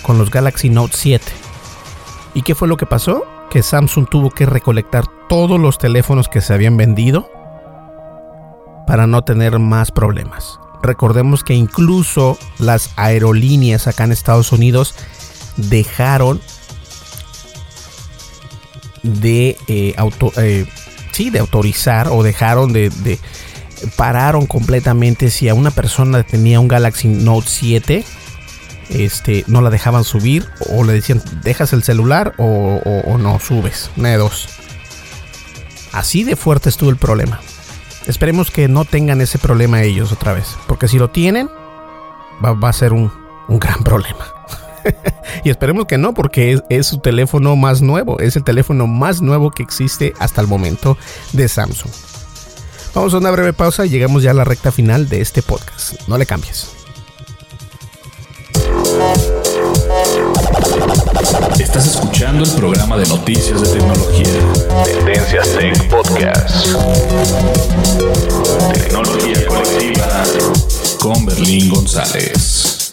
con 0.03 0.19
los 0.19 0.31
Galaxy 0.31 0.71
Note 0.71 0.97
7. 0.97 1.25
¿Y 2.35 2.43
qué 2.43 2.55
fue 2.55 2.69
lo 2.69 2.77
que 2.77 2.87
pasó? 2.87 3.25
Que 3.51 3.63
Samsung 3.63 4.09
tuvo 4.09 4.31
que 4.31 4.47
recolectar 4.47 5.05
todos 5.29 5.59
los 5.59 5.79
teléfonos 5.79 6.29
que 6.29 6.41
se 6.41 6.55
habían 6.55 6.77
vendido 6.77 7.31
para 8.87 9.07
no 9.07 9.25
tener 9.25 9.59
más 9.59 9.91
problemas. 9.91 10.59
Recordemos 10.83 11.43
que 11.43 11.55
incluso 11.55 12.39
las 12.59 12.91
aerolíneas 12.97 13.87
acá 13.89 14.05
en 14.05 14.13
Estados 14.13 14.53
Unidos 14.53 14.95
dejaron 15.57 16.41
de, 19.03 19.57
eh, 19.67 19.95
eh, 20.37 20.67
de 21.25 21.39
autorizar 21.39 22.09
o 22.09 22.23
dejaron 22.23 22.73
de, 22.73 22.91
de, 22.91 23.19
pararon 23.97 24.47
completamente 24.47 25.31
si 25.31 25.49
a 25.49 25.55
una 25.55 25.71
persona 25.71 26.23
tenía 26.23 26.61
un 26.61 26.69
Galaxy 26.69 27.09
Note 27.09 27.49
7 27.49 28.05
este, 28.89 29.45
no 29.49 29.61
la 29.61 29.71
dejaban 29.71 30.05
subir 30.05 30.47
o 30.71 30.85
le 30.85 30.93
decían 30.93 31.23
dejas 31.43 31.73
el 31.73 31.83
celular 31.83 32.35
o, 32.39 33.17
no 33.19 33.41
subes, 33.41 33.91
una 33.97 34.11
de 34.11 34.17
dos. 34.17 34.49
Así 35.93 36.25
de 36.25 36.37
fuerte 36.37 36.69
estuvo 36.69 36.91
el 36.91 36.97
problema. 36.97 37.41
Esperemos 38.07 38.51
que 38.51 38.69
no 38.69 38.85
tengan 38.85 39.21
ese 39.21 39.39
problema 39.39 39.83
ellos 39.83 40.13
otra 40.13 40.33
vez, 40.33 40.57
porque 40.69 40.87
si 40.87 40.99
lo 40.99 41.11
tienen, 41.11 41.49
va, 42.45 42.69
a 42.69 42.73
ser 42.73 42.93
un, 42.93 43.11
gran 43.49 43.83
problema. 43.83 44.36
y 45.45 45.51
esperemos 45.51 45.87
que 45.87 45.99
no, 45.99 46.15
porque 46.15 46.61
es, 46.69 46.87
su 46.87 46.99
teléfono 46.99 47.57
más 47.57 47.83
nuevo, 47.83 48.19
es 48.21 48.37
el 48.37 48.45
teléfono 48.45 48.87
más 48.87 49.21
nuevo 49.21 49.51
que 49.51 49.63
existe 49.63 50.13
hasta 50.19 50.41
el 50.41 50.47
momento 50.47 50.97
de 51.33 51.49
Samsung. 51.49 51.93
Vamos 52.95 53.13
a 53.15 53.19
una 53.19 53.31
breve 53.31 53.53
pausa 53.53 53.85
y 53.85 53.91
llegamos 53.91 54.23
ya 54.23 54.31
a 54.31 54.35
la 54.35 54.45
recta 54.45 54.73
final 54.73 55.09
de 55.09 55.21
este 55.21 55.43
podcast. 55.43 56.09
No 56.09 56.17
le 56.17 56.25
cambies. 56.25 56.71
Estás 61.61 61.87
escuchando 61.87 62.45
el 62.45 62.51
programa 62.53 62.97
de 62.97 63.07
noticias 63.07 63.61
de 63.61 63.79
tecnología. 63.79 64.27
Tendencias 64.85 65.49
Tech 65.59 65.89
Podcast. 65.91 66.67
Tecnología 68.73 69.47
colectiva 69.47 70.25
con 70.99 71.27
Berlín 71.27 71.69
González. 71.69 72.93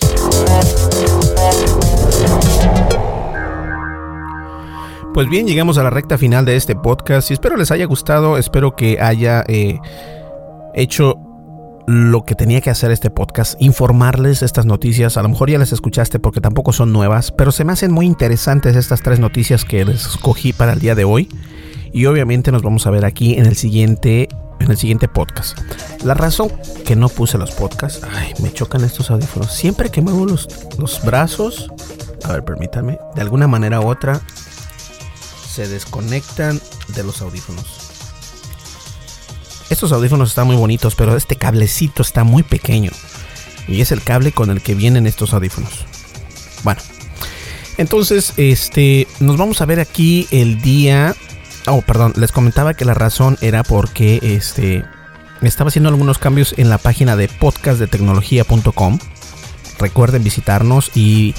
Pues 5.13 5.29
bien, 5.29 5.45
llegamos 5.45 5.77
a 5.77 5.83
la 5.83 5.91
recta 5.91 6.17
final 6.17 6.43
de 6.43 6.55
este 6.55 6.75
podcast 6.75 7.29
y 7.29 7.33
espero 7.35 7.55
les 7.55 7.69
haya 7.69 7.85
gustado, 7.85 8.39
espero 8.39 8.75
que 8.75 8.99
haya 8.99 9.43
eh, 9.47 9.77
hecho 10.73 11.19
lo 11.85 12.23
que 12.23 12.33
tenía 12.33 12.61
que 12.61 12.71
hacer 12.71 12.89
este 12.89 13.11
podcast, 13.11 13.61
informarles 13.61 14.41
estas 14.41 14.65
noticias. 14.65 15.15
A 15.17 15.21
lo 15.21 15.29
mejor 15.29 15.51
ya 15.51 15.59
las 15.59 15.71
escuchaste 15.71 16.19
porque 16.19 16.41
tampoco 16.41 16.73
son 16.73 16.91
nuevas, 16.91 17.31
pero 17.31 17.51
se 17.51 17.63
me 17.63 17.73
hacen 17.73 17.91
muy 17.91 18.07
interesantes 18.07 18.75
estas 18.75 19.03
tres 19.03 19.19
noticias 19.19 19.65
que 19.65 19.85
les 19.85 20.05
escogí 20.05 20.51
para 20.51 20.73
el 20.73 20.79
día 20.79 20.95
de 20.95 21.03
hoy. 21.03 21.29
Y 21.91 22.07
obviamente 22.07 22.51
nos 22.51 22.63
vamos 22.63 22.87
a 22.87 22.89
ver 22.89 23.05
aquí 23.05 23.35
en 23.35 23.45
el 23.45 23.55
siguiente, 23.55 24.29
en 24.59 24.71
el 24.71 24.77
siguiente 24.77 25.07
podcast. 25.07 25.57
La 26.03 26.13
razón 26.13 26.51
que 26.85 26.95
no 26.95 27.09
puse 27.09 27.37
los 27.37 27.51
podcasts, 27.51 28.01
ay, 28.15 28.33
me 28.41 28.51
chocan 28.51 28.83
estos 28.83 29.11
audífonos. 29.11 29.51
Siempre 29.51 29.89
que 29.89 30.01
muevo 30.01 30.25
los, 30.25 30.47
los 30.77 31.03
brazos, 31.03 31.69
a 32.23 32.33
ver, 32.33 32.43
permítanme, 32.43 32.99
de 33.15 33.21
alguna 33.21 33.47
manera 33.47 33.79
u 33.81 33.87
otra, 33.87 34.21
se 35.53 35.67
desconectan 35.67 36.59
de 36.89 37.03
los 37.03 37.21
audífonos. 37.21 37.65
Estos 39.69 39.91
audífonos 39.91 40.29
están 40.29 40.47
muy 40.47 40.55
bonitos, 40.55 40.95
pero 40.95 41.15
este 41.15 41.35
cablecito 41.35 42.01
está 42.01 42.23
muy 42.23 42.43
pequeño. 42.43 42.91
Y 43.67 43.81
es 43.81 43.91
el 43.91 44.01
cable 44.03 44.31
con 44.31 44.49
el 44.49 44.61
que 44.61 44.75
vienen 44.75 45.07
estos 45.07 45.33
audífonos. 45.33 45.85
Bueno. 46.63 46.81
Entonces, 47.77 48.33
este, 48.37 49.07
nos 49.19 49.37
vamos 49.37 49.61
a 49.61 49.65
ver 49.65 49.79
aquí 49.79 50.27
el 50.31 50.61
día... 50.61 51.15
Oh, 51.68 51.82
perdón, 51.82 52.14
les 52.18 52.32
comentaba 52.32 52.74
que 52.74 52.86
la 52.86 52.93
razón 52.93 53.38
era 53.41 53.64
porque 53.64 54.20
este, 54.22 54.84
estaba 55.41 55.70
haciendo 55.70 55.89
algunos 55.89 56.18
cambios 56.18 56.53
en 56.57 56.70
la 56.70 56.78
página 56.78 57.16
de 57.16 57.30
podcastdetecnología.com. 57.30 58.99
Recuerden 59.80 60.24
visitarnos 60.24 60.91
y 60.95 61.36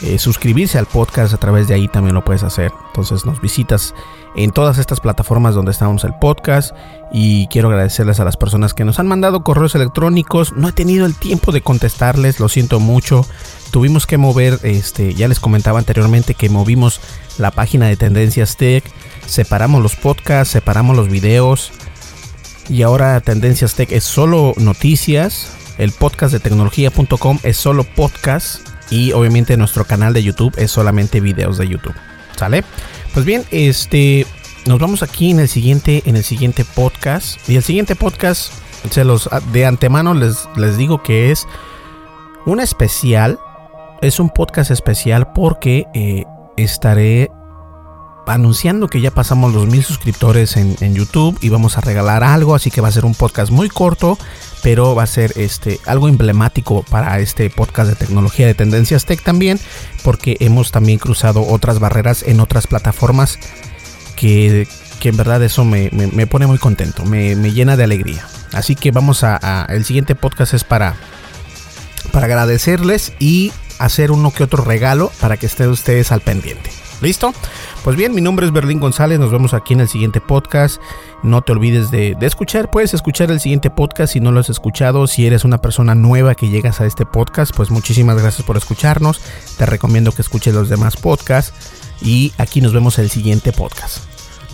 eh, 0.00 0.18
suscribirse 0.18 0.78
al 0.78 0.86
podcast 0.86 1.34
a 1.34 1.38
través 1.38 1.66
de 1.66 1.74
ahí 1.74 1.88
también 1.88 2.14
lo 2.14 2.24
puedes 2.24 2.44
hacer. 2.44 2.72
Entonces 2.88 3.26
nos 3.26 3.40
visitas 3.40 3.94
en 4.36 4.52
todas 4.52 4.78
estas 4.78 5.00
plataformas 5.00 5.54
donde 5.54 5.72
estamos 5.72 6.04
el 6.04 6.14
podcast 6.14 6.74
y 7.10 7.48
quiero 7.48 7.68
agradecerles 7.68 8.20
a 8.20 8.24
las 8.24 8.36
personas 8.36 8.74
que 8.74 8.84
nos 8.84 9.00
han 9.00 9.08
mandado 9.08 9.42
correos 9.42 9.74
electrónicos. 9.74 10.52
No 10.52 10.68
he 10.68 10.72
tenido 10.72 11.04
el 11.04 11.16
tiempo 11.16 11.50
de 11.50 11.62
contestarles, 11.62 12.38
lo 12.38 12.48
siento 12.48 12.78
mucho. 12.78 13.26
Tuvimos 13.72 14.06
que 14.06 14.18
mover, 14.18 14.60
este, 14.62 15.14
ya 15.14 15.26
les 15.26 15.40
comentaba 15.40 15.80
anteriormente 15.80 16.34
que 16.34 16.48
movimos 16.48 17.00
la 17.36 17.50
página 17.50 17.86
de 17.86 17.96
Tendencias 17.96 18.56
Tech, 18.56 18.84
separamos 19.26 19.82
los 19.82 19.96
podcasts, 19.96 20.52
separamos 20.52 20.96
los 20.96 21.08
videos 21.08 21.72
y 22.68 22.82
ahora 22.82 23.20
Tendencias 23.20 23.74
Tech 23.74 23.90
es 23.92 24.04
solo 24.04 24.54
noticias. 24.58 25.54
El 25.78 25.92
podcast 25.92 26.32
de 26.32 26.40
tecnología.com 26.40 27.38
es 27.42 27.56
solo 27.56 27.84
podcast 27.84 28.77
y 28.90 29.12
obviamente 29.12 29.56
nuestro 29.56 29.84
canal 29.84 30.12
de 30.12 30.22
YouTube 30.22 30.54
es 30.56 30.70
solamente 30.70 31.20
videos 31.20 31.58
de 31.58 31.68
YouTube. 31.68 31.94
¿Sale? 32.36 32.64
Pues 33.14 33.24
bien, 33.26 33.44
este 33.50 34.26
nos 34.66 34.78
vamos 34.78 35.02
aquí 35.02 35.30
en 35.30 35.40
el 35.40 35.48
siguiente 35.48 36.02
en 36.06 36.16
el 36.16 36.24
siguiente 36.24 36.64
podcast 36.64 37.48
y 37.48 37.56
el 37.56 37.62
siguiente 37.62 37.96
podcast 37.96 38.52
se 38.90 39.04
los 39.04 39.28
de 39.52 39.66
antemano 39.66 40.14
les 40.14 40.48
les 40.56 40.76
digo 40.76 41.02
que 41.02 41.30
es 41.30 41.46
un 42.46 42.60
especial, 42.60 43.38
es 44.02 44.20
un 44.20 44.30
podcast 44.30 44.70
especial 44.70 45.32
porque 45.32 45.86
eh, 45.94 46.24
estaré 46.56 47.30
anunciando 48.28 48.88
que 48.88 49.00
ya 49.00 49.10
pasamos 49.10 49.52
los 49.52 49.66
mil 49.66 49.82
suscriptores 49.82 50.56
en, 50.56 50.94
YouTube 50.94 51.38
y 51.40 51.48
vamos 51.48 51.78
a 51.78 51.80
regalar 51.80 52.24
algo, 52.24 52.54
así 52.54 52.70
que 52.70 52.80
va 52.80 52.88
a 52.88 52.92
ser 52.92 53.04
un 53.04 53.14
podcast 53.14 53.50
muy 53.50 53.68
corto, 53.68 54.18
pero 54.62 54.94
va 54.94 55.04
a 55.04 55.06
ser 55.06 55.32
este 55.36 55.78
algo 55.86 56.08
emblemático 56.08 56.84
para 56.90 57.18
este 57.20 57.50
podcast 57.50 57.90
de 57.90 57.96
tecnología 57.96 58.46
de 58.46 58.54
tendencias 58.54 59.04
tech 59.04 59.22
también, 59.22 59.60
porque 60.02 60.36
hemos 60.40 60.72
también 60.72 60.98
cruzado 60.98 61.46
otras 61.46 61.78
barreras 61.78 62.22
en 62.22 62.40
otras 62.40 62.66
plataformas 62.66 63.38
que, 64.16 64.66
que 65.00 65.08
en 65.08 65.16
verdad 65.16 65.42
eso 65.42 65.64
me, 65.64 65.90
me, 65.92 66.06
me 66.08 66.26
pone 66.26 66.46
muy 66.46 66.58
contento, 66.58 67.04
me, 67.04 67.36
me, 67.36 67.52
llena 67.52 67.76
de 67.76 67.84
alegría. 67.84 68.26
Así 68.52 68.74
que 68.74 68.90
vamos 68.90 69.24
a, 69.24 69.38
a, 69.40 69.66
el 69.66 69.84
siguiente 69.84 70.14
podcast 70.14 70.54
es 70.54 70.64
para 70.64 70.96
para 72.12 72.26
agradecerles 72.26 73.12
y 73.18 73.52
hacer 73.78 74.10
uno 74.10 74.32
que 74.32 74.42
otro 74.42 74.64
regalo 74.64 75.12
para 75.20 75.36
que 75.36 75.46
estén 75.46 75.68
ustedes 75.68 76.10
al 76.12 76.20
pendiente. 76.20 76.70
¿Listo? 77.00 77.32
Pues 77.84 77.96
bien, 77.96 78.14
mi 78.14 78.20
nombre 78.20 78.44
es 78.44 78.52
Berlín 78.52 78.80
González, 78.80 79.18
nos 79.18 79.30
vemos 79.30 79.54
aquí 79.54 79.74
en 79.74 79.80
el 79.80 79.88
siguiente 79.88 80.20
podcast. 80.20 80.80
No 81.22 81.42
te 81.42 81.52
olvides 81.52 81.90
de, 81.90 82.16
escuchar, 82.20 82.70
puedes 82.70 82.92
escuchar 82.92 83.30
el 83.30 83.40
siguiente 83.40 83.70
podcast 83.70 84.12
si 84.12 84.20
no 84.20 84.32
lo 84.32 84.40
has 84.40 84.50
escuchado. 84.50 85.06
Si 85.06 85.26
eres 85.26 85.44
una 85.44 85.58
persona 85.58 85.94
nueva 85.94 86.34
que 86.34 86.48
llegas 86.48 86.80
a 86.80 86.86
este 86.86 87.06
podcast, 87.06 87.54
pues 87.54 87.70
muchísimas 87.70 88.20
gracias 88.20 88.46
por 88.46 88.56
escucharnos. 88.56 89.20
Te 89.56 89.66
recomiendo 89.66 90.12
que 90.12 90.22
escuches 90.22 90.54
los 90.54 90.68
demás 90.68 90.96
podcasts 90.96 91.52
y 92.00 92.32
aquí 92.38 92.60
nos 92.60 92.72
vemos 92.72 92.98
el 92.98 93.10
siguiente 93.10 93.52
podcast. 93.52 93.98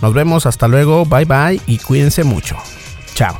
Nos 0.01 0.13
vemos, 0.13 0.45
hasta 0.45 0.67
luego, 0.67 1.05
bye 1.05 1.25
bye 1.25 1.59
y 1.65 1.79
cuídense 1.79 2.23
mucho. 2.23 2.57
Chao. 3.15 3.39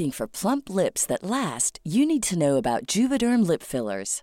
Looking 0.00 0.12
for 0.12 0.26
plump 0.26 0.70
lips 0.70 1.04
that 1.06 1.22
last, 1.22 1.78
you 1.84 2.06
need 2.06 2.22
to 2.22 2.38
know 2.38 2.56
about 2.56 2.86
Juvederm 2.86 3.46
lip 3.46 3.62
fillers. 3.62 4.22